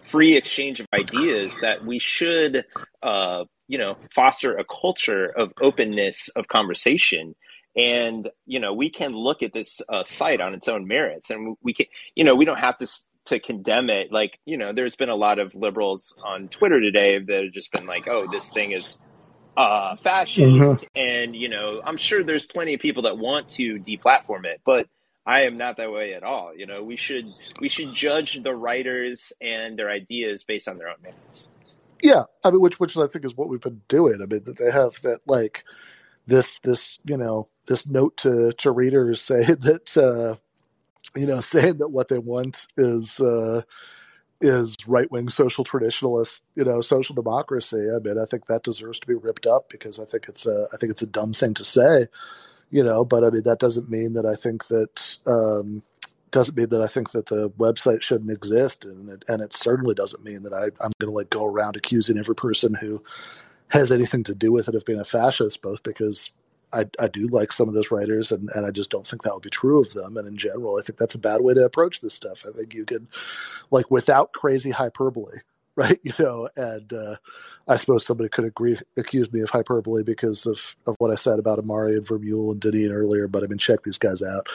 [0.08, 2.66] free exchange of ideas, that we should
[3.04, 7.36] uh, you know foster a culture of openness of conversation
[7.78, 11.56] and you know we can look at this uh, site on its own merits and
[11.62, 11.86] we can
[12.16, 12.88] you know we don't have to
[13.30, 14.12] to condemn it.
[14.12, 17.72] Like, you know, there's been a lot of liberals on Twitter today that have just
[17.72, 18.98] been like, oh, this thing is
[19.56, 20.40] uh, fascist.
[20.40, 20.84] Mm-hmm.
[20.96, 24.88] And, you know, I'm sure there's plenty of people that want to deplatform it, but
[25.26, 26.56] I am not that way at all.
[26.56, 27.28] You know, we should
[27.60, 31.48] we should judge the writers and their ideas based on their own merits.
[32.02, 34.22] Yeah, I mean, which which I think is what we've been doing.
[34.22, 35.64] I mean, that they have that like
[36.26, 40.38] this this you know this note to to readers say that uh,
[41.16, 43.62] you know, saying that what they want is uh,
[44.42, 47.88] is right wing social traditionalist, you know, social democracy.
[47.94, 50.68] I mean, I think that deserves to be ripped up because I think it's a
[50.74, 52.08] I think it's a dumb thing to say,
[52.70, 53.06] you know.
[53.06, 55.84] But I mean, that doesn't mean that I think that um,
[56.32, 59.96] doesn't mean that I think that the website shouldn't exist, and it, and it certainly
[59.96, 63.02] doesn't mean that I, I'm going to like go around accusing every person who
[63.70, 65.62] has anything to do with it of being a fascist.
[65.62, 66.32] Both because
[66.72, 69.34] I, I do like some of those writers, and, and I just don't think that
[69.34, 70.18] would be true of them.
[70.18, 72.44] And in general, I think that's a bad way to approach this stuff.
[72.48, 73.08] I think you could,
[73.72, 75.40] like, without crazy hyperbole,
[75.76, 76.00] right?
[76.04, 77.16] You know, and uh,
[77.70, 80.58] I suppose somebody could agree accuse me of hyperbole because of,
[80.88, 83.28] of what I said about Ahmari and Vermeule and Deneen earlier.
[83.28, 84.48] But I mean, check these guys out.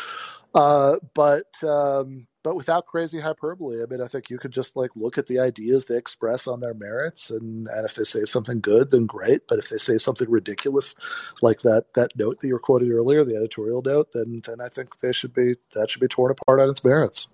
[0.53, 3.83] Uh, but um, but without crazy hyperbole.
[3.83, 6.61] I mean, I think you could just like look at the ideas they express on
[6.61, 9.43] their merits, and and if they say something good, then great.
[9.49, 10.95] But if they say something ridiculous,
[11.41, 14.69] like that that note that you were quoting earlier, the editorial note, then then I
[14.69, 17.29] think they should be that should be torn apart on its merits.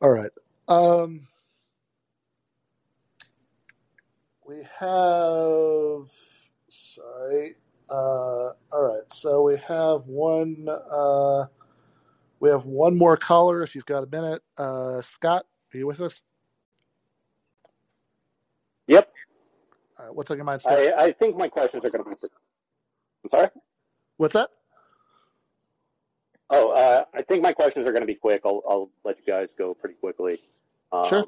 [0.00, 0.30] All right.
[0.66, 1.28] Um,
[4.46, 6.10] we have
[6.68, 7.54] sorry
[7.90, 10.66] uh, all right, so we have one.
[10.68, 11.46] Uh,
[12.40, 13.62] we have one more caller.
[13.62, 16.22] If you've got a minute, uh, Scott, are you with us?
[18.86, 19.10] Yep.
[19.98, 20.78] All right, what's on your mind, Scott?
[20.78, 22.16] I, I think my questions are going to be.
[23.24, 23.48] I'm sorry.
[24.16, 24.50] What's that?
[26.50, 28.42] Oh, uh, I think my questions are going to be quick.
[28.44, 30.40] I'll, I'll let you guys go pretty quickly.
[30.92, 31.24] Um, sure.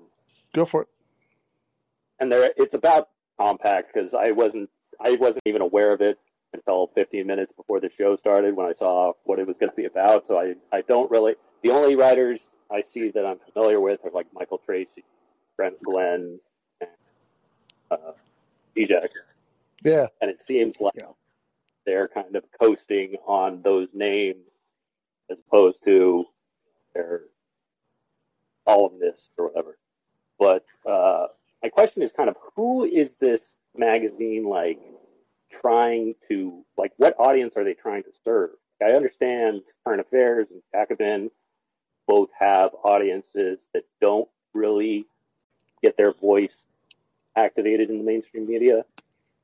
[0.55, 0.89] Go for it.
[2.19, 3.09] And there, it's about
[3.39, 6.19] Compact because I wasn't I wasn't even aware of it
[6.53, 9.77] until 15 minutes before the show started when I saw what it was going to
[9.77, 10.27] be about.
[10.27, 12.41] So I, I don't really, the only writers
[12.71, 15.05] I see that I'm familiar with are like Michael Tracey,
[15.57, 16.41] Brent Glenn,
[16.81, 16.91] and
[17.91, 18.13] uh,
[18.77, 19.11] Zizek.
[19.85, 20.07] Yeah.
[20.21, 21.11] And it seems like yeah.
[21.85, 24.45] they're kind of coasting on those names
[25.31, 26.25] as opposed to
[26.95, 27.23] their
[28.67, 29.79] columnists or whatever.
[30.39, 31.27] But uh,
[31.67, 34.79] my question is kind of who is this magazine like
[35.51, 38.51] trying to like what audience are they trying to serve?
[38.81, 41.29] I understand current affairs and Jacobin
[42.07, 45.07] both have audiences that don't really
[45.83, 46.67] get their voice
[47.35, 48.85] activated in the mainstream media.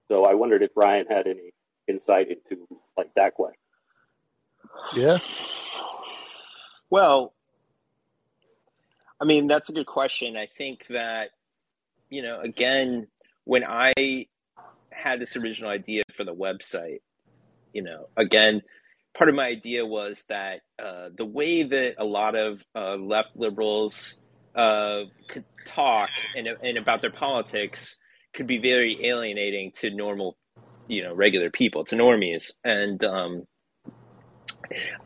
[0.07, 1.53] So I wondered if Ryan had any
[1.89, 3.59] insight into like that question.
[4.95, 5.19] Yeah.
[6.89, 7.33] Well,
[9.21, 10.37] I mean, that's a good question.
[10.37, 11.31] I think that,
[12.13, 13.07] you know, again,
[13.45, 14.27] when I
[14.91, 17.01] had this original idea for the website,
[17.73, 18.61] you know, again,
[19.17, 23.31] part of my idea was that uh, the way that a lot of uh, left
[23.35, 24.17] liberals
[24.55, 27.97] uh, could talk and, and about their politics
[28.35, 30.37] could be very alienating to normal,
[30.89, 32.53] you know, regular people, to normies.
[32.63, 33.47] And um,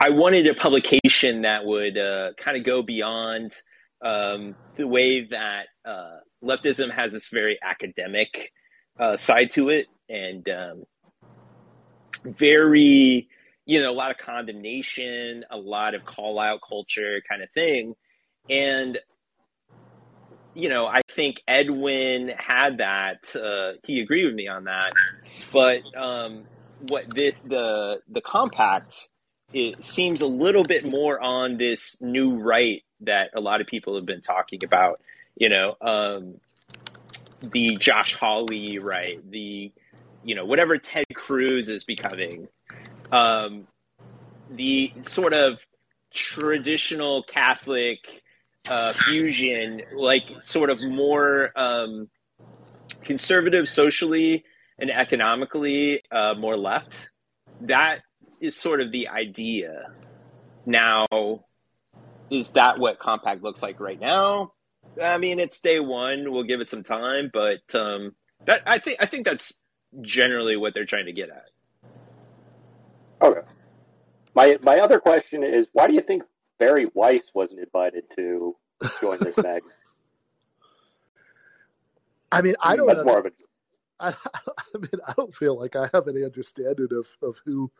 [0.00, 3.52] I wanted a publication that would uh, kind of go beyond
[4.04, 8.52] um, the way that uh, leftism has this very academic
[8.98, 10.84] uh, side to it, and um,
[12.24, 13.28] very,
[13.64, 17.94] you know, a lot of condemnation, a lot of call out culture kind of thing.
[18.48, 18.98] And,
[20.54, 23.34] you know, I think Edwin had that.
[23.34, 24.92] Uh, he agreed with me on that.
[25.52, 26.44] But um,
[26.88, 29.08] what this, the, the compact,
[29.52, 33.96] it seems a little bit more on this new right that a lot of people
[33.96, 35.00] have been talking about.
[35.36, 36.40] You know, um,
[37.42, 39.72] the Josh Hawley right, the
[40.24, 42.48] you know whatever Ted Cruz is becoming,
[43.12, 43.66] um,
[44.50, 45.58] the sort of
[46.12, 47.98] traditional Catholic
[48.68, 52.08] uh, fusion, like sort of more um,
[53.02, 54.44] conservative socially
[54.78, 57.10] and economically, uh, more left.
[57.62, 58.00] That
[58.40, 59.92] is sort of the idea.
[60.66, 61.06] Now,
[62.30, 64.52] is that what Compact looks like right now?
[65.02, 66.32] I mean, it's day one.
[66.32, 68.14] We'll give it some time, but um,
[68.46, 69.52] that I think I think that's
[70.00, 71.50] generally what they're trying to get at.
[73.22, 73.40] Okay.
[74.34, 76.22] My my other question is, why do you think
[76.58, 78.54] Bari Weiss wasn't invited to
[79.00, 79.62] join this mag?
[82.32, 82.86] I mean, I don't.
[82.86, 83.30] That's more of a.
[84.00, 87.70] I, I mean, I don't feel like I have any understanding of, of who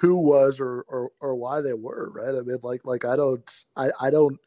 [0.00, 2.34] who was or, or or why they were right.
[2.34, 4.40] I mean, like like I don't I I don't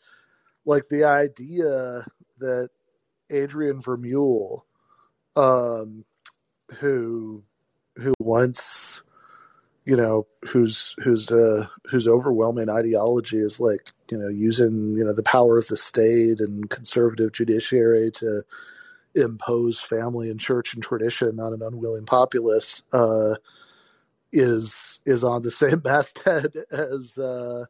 [0.69, 2.05] like the idea
[2.37, 2.69] that
[3.31, 4.61] Adrian Vermeule,
[5.35, 6.05] um,
[6.75, 7.43] who
[7.95, 9.01] who once
[9.85, 15.13] you know whose whose uh whose overwhelming ideology is like you know using you know
[15.13, 18.43] the power of the state and conservative judiciary to
[19.15, 23.33] impose family and church and tradition on an unwilling populace uh
[24.31, 27.65] is is on the same masthead as uh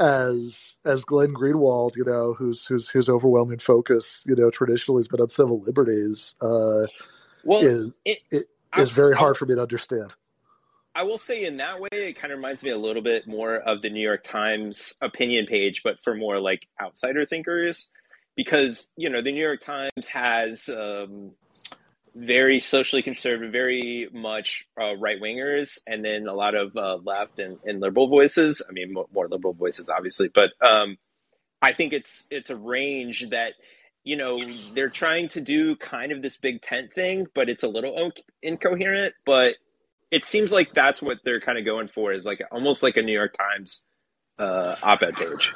[0.00, 5.08] as as Glenn Greenwald, you know, whose whose whose overwhelming focus, you know, traditionally has
[5.08, 6.86] been on civil liberties, uh,
[7.44, 10.14] well, is it, it is very hard I, for me to understand.
[10.94, 13.28] I I will say in that way, it kind of reminds me a little bit
[13.28, 17.88] more of the New York Times opinion page, but for more like outsider thinkers,
[18.36, 21.32] because you know the New York Times has um,
[22.14, 27.38] very socially conservative, very much uh, right wingers, and then a lot of uh, left
[27.38, 28.62] and, and, liberal voices.
[28.68, 30.98] I mean, more, more liberal voices, obviously, but um,
[31.62, 33.52] I think it's it's a range that
[34.04, 34.40] you know
[34.74, 39.14] they're trying to do kind of this big tent thing, but it's a little incoherent.
[39.24, 39.56] But
[40.10, 43.02] it seems like that's what they're kind of going for is like almost like a
[43.02, 43.84] New York Times
[44.38, 45.54] uh, op-ed page.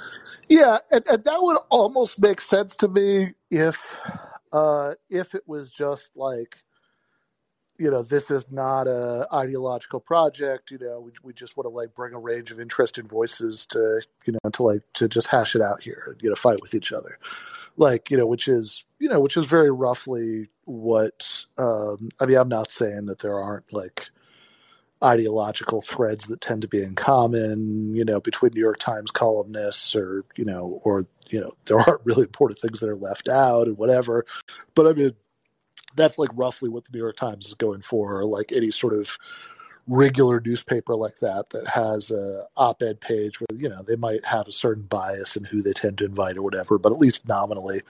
[0.49, 3.99] Yeah, and, and that would almost make sense to me if
[4.55, 6.63] uh, if it was just like
[7.77, 11.71] you know this is not a ideological project you know we, we just want to
[11.71, 15.57] like bring a range of interesting voices to you know to like to just hash
[15.57, 17.19] it out here and you know fight with each other.
[17.77, 22.39] Like you know which is you know which is very roughly what um i mean
[22.39, 24.07] i'm not saying that there aren't like
[25.05, 29.95] ideological threads that tend to be in common, you know, between New York Times columnists
[29.95, 33.67] or, you know, or, you know, there aren't really important things that are left out
[33.67, 34.27] and whatever.
[34.75, 35.15] But I mean,
[35.97, 38.95] that's like roughly what the New York Times is going for, or like any sort
[38.95, 39.17] of
[39.87, 44.49] regular newspaper like that that has a op-ed page where you know they might have
[44.49, 47.83] a certain bias in who they tend to invite or whatever but at least nominally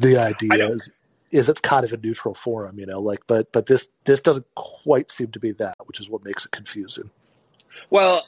[0.00, 0.90] the idea is
[1.34, 4.46] is it's kind of a neutral forum, you know, like but but this this doesn't
[4.54, 7.10] quite seem to be that, which is what makes it confusing.
[7.90, 8.24] Well,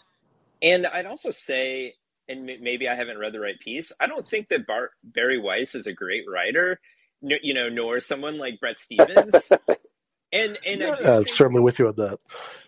[0.60, 1.94] and I'd also say,
[2.28, 3.92] and maybe I haven't read the right piece.
[4.00, 6.80] I don't think that Bar- Bari Weiss is a great writer,
[7.20, 9.34] you know, nor someone like Bret Stephens.
[10.32, 12.18] and and yeah, I am certainly with you on that.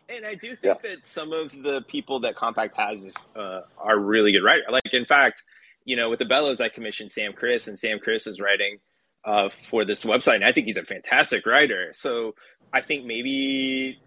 [0.08, 0.90] And I do think yeah.
[0.90, 4.64] that some of the people that Compact has is, uh, are really good writers.
[4.70, 5.42] Like in fact,
[5.84, 8.78] you know, with the Bellows, I commissioned Sam Kriss, and Sam Kriss is writing
[9.24, 10.36] uh, for this website.
[10.36, 11.92] And I think he's a fantastic writer.
[11.94, 12.34] So
[12.72, 14.00] I think maybe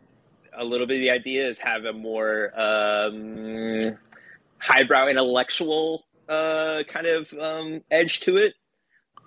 [0.54, 3.98] a little bit of the idea is have a more um,
[4.62, 8.54] highbrow intellectual uh, kind of um, edge to it.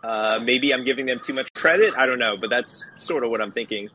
[0.02, 1.94] Uh, maybe I'm giving them too much credit.
[1.96, 3.88] I don't know, but that's sort of what I'm thinking.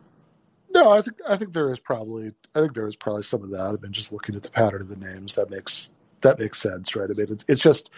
[0.71, 3.49] No, I think I think there is probably I think there is probably some of
[3.51, 3.61] that.
[3.61, 5.33] I've been just looking at the pattern of the names.
[5.33, 5.89] That makes
[6.21, 7.09] that makes sense, right?
[7.09, 7.89] I mean, it's, it's just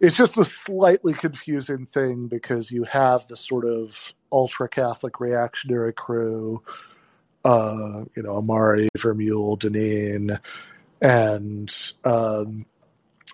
[0.00, 5.92] it's just a slightly confusing thing because you have the sort of ultra Catholic reactionary
[5.92, 6.60] crew,
[7.44, 10.40] uh, you know, Ahmari, Vermeule, Deneen,
[11.02, 11.74] and
[12.04, 12.64] um,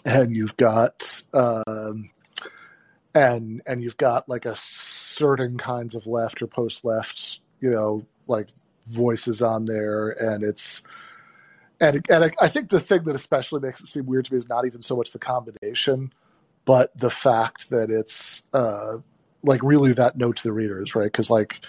[0.05, 2.11] and you've got um,
[3.15, 8.05] and and you've got like a certain kinds of left or post left, you know,
[8.27, 8.49] like
[8.89, 10.83] voices on there, and it's
[11.81, 14.49] and and I think the thing that especially makes it seem weird to me is
[14.49, 16.13] not even so much the combination
[16.69, 18.99] but the fact that it's uh,
[19.43, 21.11] like really that note to the readers, right?
[21.11, 21.63] Because like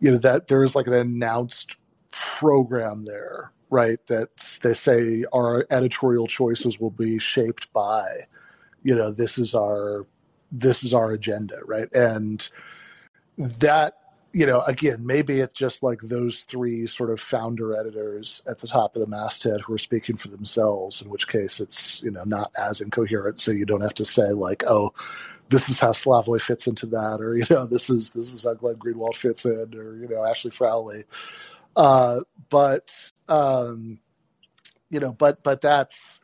[0.00, 1.76] you know that there is like an announced
[2.12, 3.98] program there, right?
[4.06, 8.26] That they say our editorial choices will be shaped by,
[8.82, 10.06] you know, this is our
[10.52, 11.92] this is our agenda, right?
[11.92, 12.48] And
[13.38, 13.98] that
[14.36, 18.66] you know, again, maybe it's just like those three sort of founder editors at the
[18.66, 22.22] top of the masthead who are speaking for themselves, in which case it's, you know,
[22.24, 23.40] not as incoherent.
[23.40, 24.92] So you don't have to say like, oh,
[25.48, 28.52] this is how Slavoj fits into that, or, you know, this is, this is how
[28.52, 31.04] Glenn Greenwald fits in, or, you know, Ashley Frawley.
[31.76, 34.00] Uh, but, um,
[34.90, 36.18] you know, but, but that's,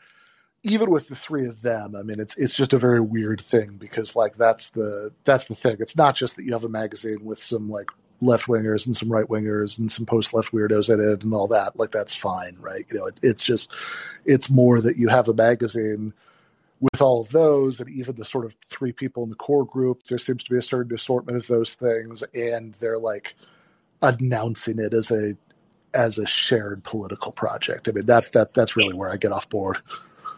[0.64, 3.78] even with the three of them, I mean, it's it's just a very weird thing
[3.78, 5.76] because like that's the that's the thing.
[5.80, 7.88] It's not just that you have a magazine with some like
[8.20, 11.48] left wingers and some right wingers and some post left weirdos in it and all
[11.48, 11.76] that.
[11.76, 12.86] Like that's fine, right?
[12.90, 13.72] You know, it, it's just
[14.24, 16.12] it's more that you have a magazine
[16.80, 20.05] with all of those and even the sort of three people in the core group.
[20.05, 23.34] There seems to be a certain assortment of those things, and they're like
[24.03, 25.36] announcing it as a
[25.94, 27.88] as a shared political project.
[27.88, 29.79] I mean, that's that that's really where I get off board.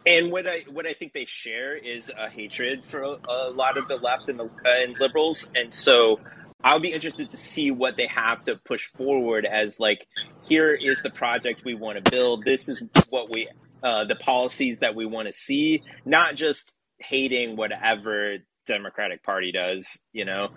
[0.07, 3.78] And what I what I think they share is a hatred for a, a lot
[3.78, 6.20] of the left and the uh, and liberals, and so
[6.62, 10.07] I'll be interested to see what they have to push forward as like
[10.43, 12.45] here is the project we want to build.
[12.45, 13.49] This is what we
[13.82, 19.86] uh, the policies that we want to see, not just hating whatever Democratic Party does.
[20.12, 20.49] You know,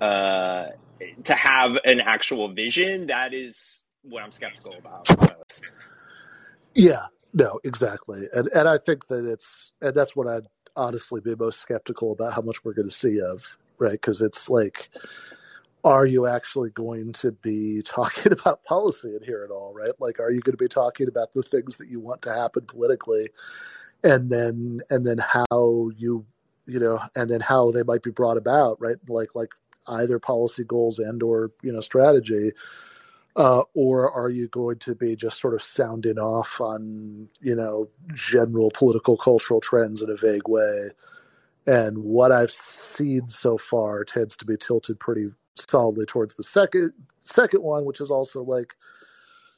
[0.00, 0.68] uh,
[1.24, 5.08] to have an actual vision that is what I'm skeptical about.
[6.74, 11.34] Yeah, no, exactly, and and I think that it's and that's what I'd honestly be
[11.34, 13.44] most skeptical about how much we're going to see of,
[13.78, 13.92] right?
[13.92, 14.90] Because it's like
[15.84, 19.92] are you actually going to be talking about policy in here at all, right?
[19.98, 22.64] Like, are you going to be talking about the things that you want to happen
[22.66, 23.30] politically,
[24.04, 26.24] and then and then how you
[26.66, 28.96] you know, and then how they might be brought about, right?
[29.08, 29.50] Like like
[29.88, 32.52] either policy goals and or you know strategy.
[33.34, 37.88] Uh, or are you going to be just sort of sounding off on, you know,
[38.12, 40.90] general political cultural trends in a vague way?
[41.66, 46.92] And what I've seen so far tends to be tilted pretty solidly towards the second
[47.20, 48.74] second one, which is also like,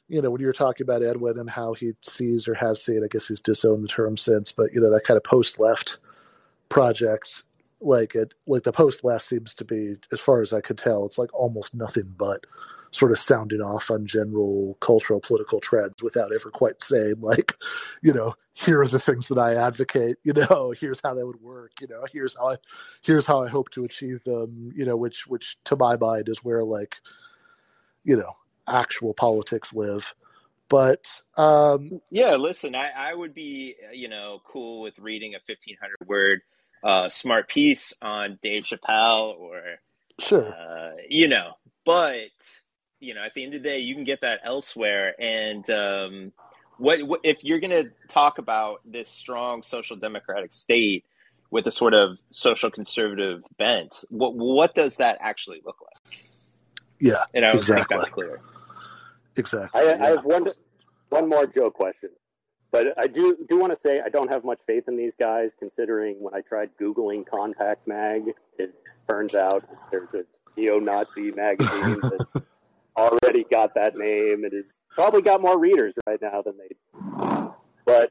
[0.07, 3.07] you know, when you're talking about Edwin and how he sees or has seen, I
[3.09, 5.97] guess he's disowned the term since, but you know, that kind of post left
[6.69, 7.43] project,
[7.81, 11.05] like it like the post left seems to be, as far as I could tell,
[11.05, 12.45] it's like almost nothing but
[12.91, 17.53] sort of sounding off on general cultural political trends without ever quite saying like
[18.01, 21.41] you know here are the things that i advocate you know here's how that would
[21.41, 22.55] work you know here's how i
[23.01, 26.41] here's how i hope to achieve them you know which which to my mind is
[26.41, 26.95] where like
[28.05, 28.37] you know
[28.67, 30.13] actual politics live.
[30.67, 31.05] But
[31.37, 36.41] um yeah listen i i would be you know cool with reading a 1500 word
[36.85, 39.61] uh smart piece on dave chappelle or
[40.19, 41.51] sure uh, you know
[41.85, 42.29] but
[42.99, 45.13] you know, at the end of the day, you can get that elsewhere.
[45.19, 46.31] And um,
[46.77, 51.05] what, what if you're going to talk about this strong social democratic state
[51.51, 53.93] with a sort of social conservative bent?
[54.09, 56.25] What what does that actually look like?
[56.99, 57.95] Yeah, and I don't exactly.
[57.95, 58.41] think that's clear.
[59.35, 59.81] Exactly.
[59.81, 60.03] I, yeah.
[60.03, 60.47] I have one
[61.09, 62.09] one more Joe question,
[62.71, 65.53] but I do do want to say I don't have much faith in these guys,
[65.57, 68.73] considering when I tried googling Compact Mag, it
[69.09, 70.23] turns out there's a
[70.57, 72.35] neo-Nazi magazine that's
[72.97, 76.69] already got that name and has probably got more readers right now than they.
[77.85, 78.09] But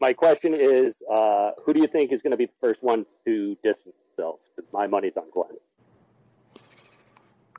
[0.00, 3.18] my question is, uh, who do you think is going to be the first ones
[3.26, 4.48] to distance themselves?
[4.72, 5.50] My money's on Glenn.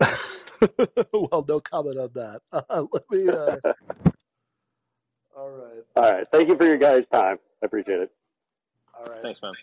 [1.13, 2.41] well, no comment on that.
[2.51, 3.29] Uh, let me.
[3.29, 3.57] Uh...
[5.35, 5.83] All right.
[5.95, 6.27] All right.
[6.31, 7.37] Thank you for your guys' time.
[7.61, 8.11] I appreciate it.
[8.97, 9.21] All right.
[9.21, 9.53] Thanks, man.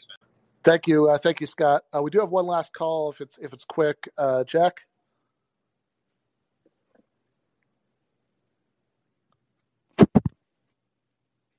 [0.65, 1.09] Thank you.
[1.09, 1.85] Uh, thank you, Scott.
[1.95, 4.09] Uh, we do have one last call if it's if it's quick.
[4.19, 4.81] Uh, Jack.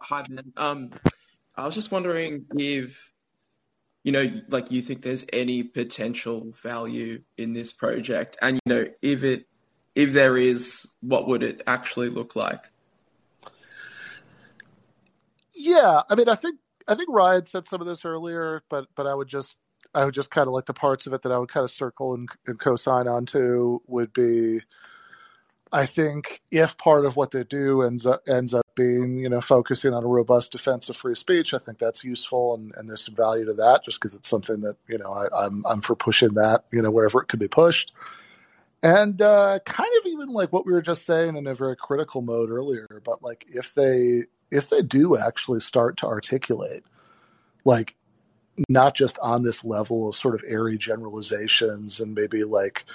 [0.01, 0.53] Hi, Ben.
[0.57, 0.91] Um,
[1.55, 3.11] I was just wondering if,
[4.03, 8.85] you know, like you think there's any potential value in this project, and you know,
[9.01, 9.45] if it,
[9.93, 12.61] if there is, what would it actually look like?
[15.61, 16.57] Yeah, I mean, I think
[16.87, 19.57] I think Ryan said some of this earlier, but but I would just
[19.93, 21.71] I would just kind of like the parts of it that I would kind of
[21.71, 24.61] circle and, and co-sign onto would be.
[25.71, 29.41] I think if part of what they do ends up ends up being, you know,
[29.41, 33.05] focusing on a robust defense of free speech, I think that's useful, and, and there's
[33.05, 35.95] some value to that, just because it's something that you know I, I'm I'm for
[35.95, 37.91] pushing that, you know, wherever it could be pushed,
[38.81, 42.21] and uh, kind of even like what we were just saying in a very critical
[42.21, 46.83] mode earlier, but like if they if they do actually start to articulate,
[47.65, 47.95] like
[48.67, 52.85] not just on this level of sort of airy generalizations and maybe like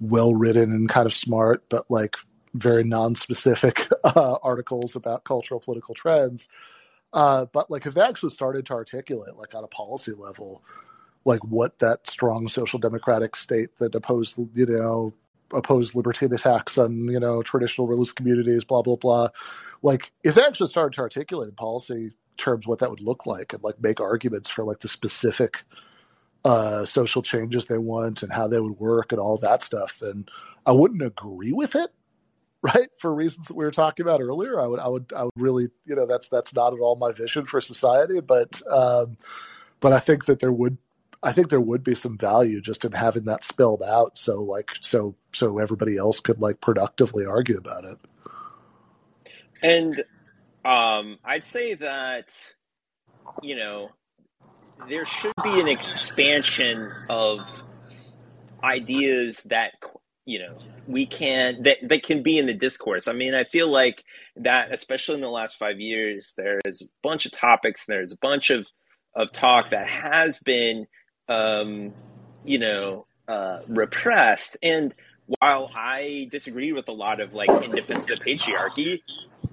[0.00, 2.16] well written and kind of smart, but like
[2.54, 6.48] very non-specific uh, articles about cultural political trends.
[7.12, 10.62] Uh, but like if they actually started to articulate like on a policy level,
[11.24, 15.12] like what that strong social democratic state that opposed, you know,
[15.52, 19.28] opposed libertine attacks on, you know, traditional religious communities, blah, blah, blah.
[19.82, 23.52] Like if they actually started to articulate in policy terms what that would look like
[23.52, 25.64] and like make arguments for like the specific
[26.44, 30.24] uh, social changes they want and how they would work and all that stuff, then
[30.66, 31.90] I wouldn't agree with it,
[32.62, 32.88] right?
[32.98, 35.68] For reasons that we were talking about earlier, I would, I would, I would really,
[35.84, 39.16] you know, that's that's not at all my vision for society, but, um,
[39.80, 40.76] but I think that there would,
[41.22, 44.70] I think there would be some value just in having that spelled out, so like,
[44.80, 47.98] so so everybody else could like productively argue about it.
[49.62, 50.04] And
[50.64, 52.26] um, I'd say that
[53.42, 53.90] you know
[54.88, 57.38] there should be an expansion of
[58.64, 59.72] ideas that
[60.24, 60.56] you know
[60.86, 63.08] we can that that can be in the discourse.
[63.08, 64.04] I mean, I feel like
[64.36, 68.50] that especially in the last 5 years there's a bunch of topics there's a bunch
[68.50, 68.66] of
[69.14, 70.86] of talk that has been
[71.30, 71.94] um
[72.44, 74.94] you know uh repressed and
[75.40, 79.02] while I disagree with a lot of like in defense of the patriarchy,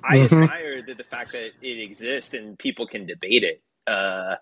[0.03, 0.49] I Mhm.
[0.49, 3.61] admire the, the fact that it exists and people can debate it.
[3.87, 4.35] Uh,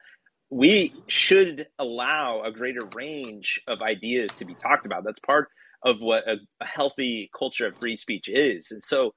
[0.52, 5.04] we should allow a greater range of ideas to be talked about.
[5.06, 5.50] That's part
[5.84, 8.72] of what a, a healthy culture of free speech is.
[8.72, 9.14] And so,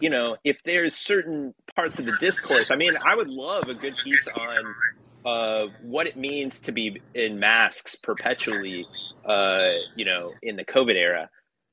[0.00, 3.74] you know, if there's certain parts of the discourse, I mean, I would love a
[3.74, 4.76] good piece on
[5.24, 8.86] uh, what it means to be in masks perpetually,
[9.24, 11.30] uh, you know, in the COVID era.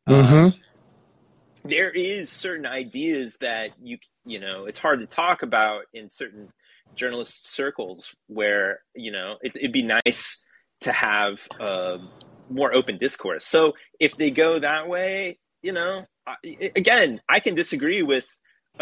[0.07, 0.51] Uh,
[1.63, 6.51] there is certain ideas that you you know it's hard to talk about in certain
[6.95, 10.41] journalist circles where you know it, it'd be nice
[10.81, 11.99] to have uh,
[12.49, 16.05] more open discourse so if they go that way you know,
[16.75, 18.25] again, I can disagree with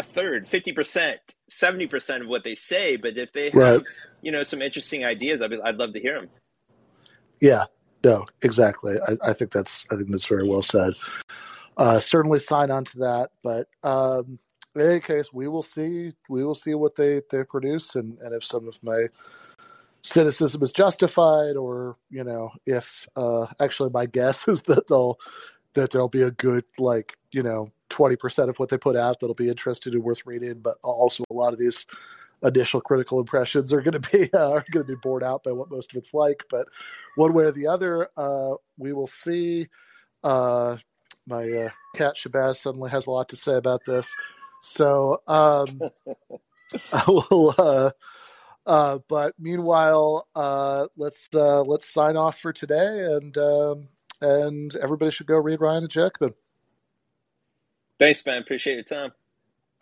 [0.00, 1.16] a third, 50%,
[1.50, 3.82] 70% of what they say, but if they have, right.
[4.22, 6.30] you know, some interesting ideas, I'd, I'd love to hear them.
[7.40, 7.64] Yeah,
[8.02, 8.96] no, exactly.
[9.06, 10.94] I, I think that's, I think that's very well said.
[11.76, 14.38] Uh, certainly sign on to that, but, um,
[14.74, 18.34] in any case, we will see, we will see what they, they produce and, and
[18.34, 19.06] if some of my
[20.02, 25.18] cynicism is justified or, you know, if, uh, actually my guess is that they'll,
[25.74, 29.34] that there'll be a good like you know 20% of what they put out that'll
[29.34, 31.86] be interesting and worth reading but also a lot of these
[32.42, 35.52] initial critical impressions are going to be uh, are going to be borne out by
[35.52, 36.66] what most of it's like but
[37.16, 39.68] one way or the other uh, we will see
[40.24, 40.76] uh,
[41.26, 44.06] my uh, cat shabazz suddenly has a lot to say about this
[44.62, 45.66] so um,
[46.92, 47.90] i will uh,
[48.66, 50.26] uh, but meanwhile
[50.96, 53.88] let's let's sign off for today and um,
[54.20, 56.34] and everybody should go read Ryan and Jacobin.
[58.00, 58.42] Thanks, man.
[58.42, 59.12] Appreciate your time.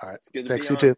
[0.03, 0.21] All right.
[0.47, 0.79] Thanks, you on.
[0.79, 0.97] too.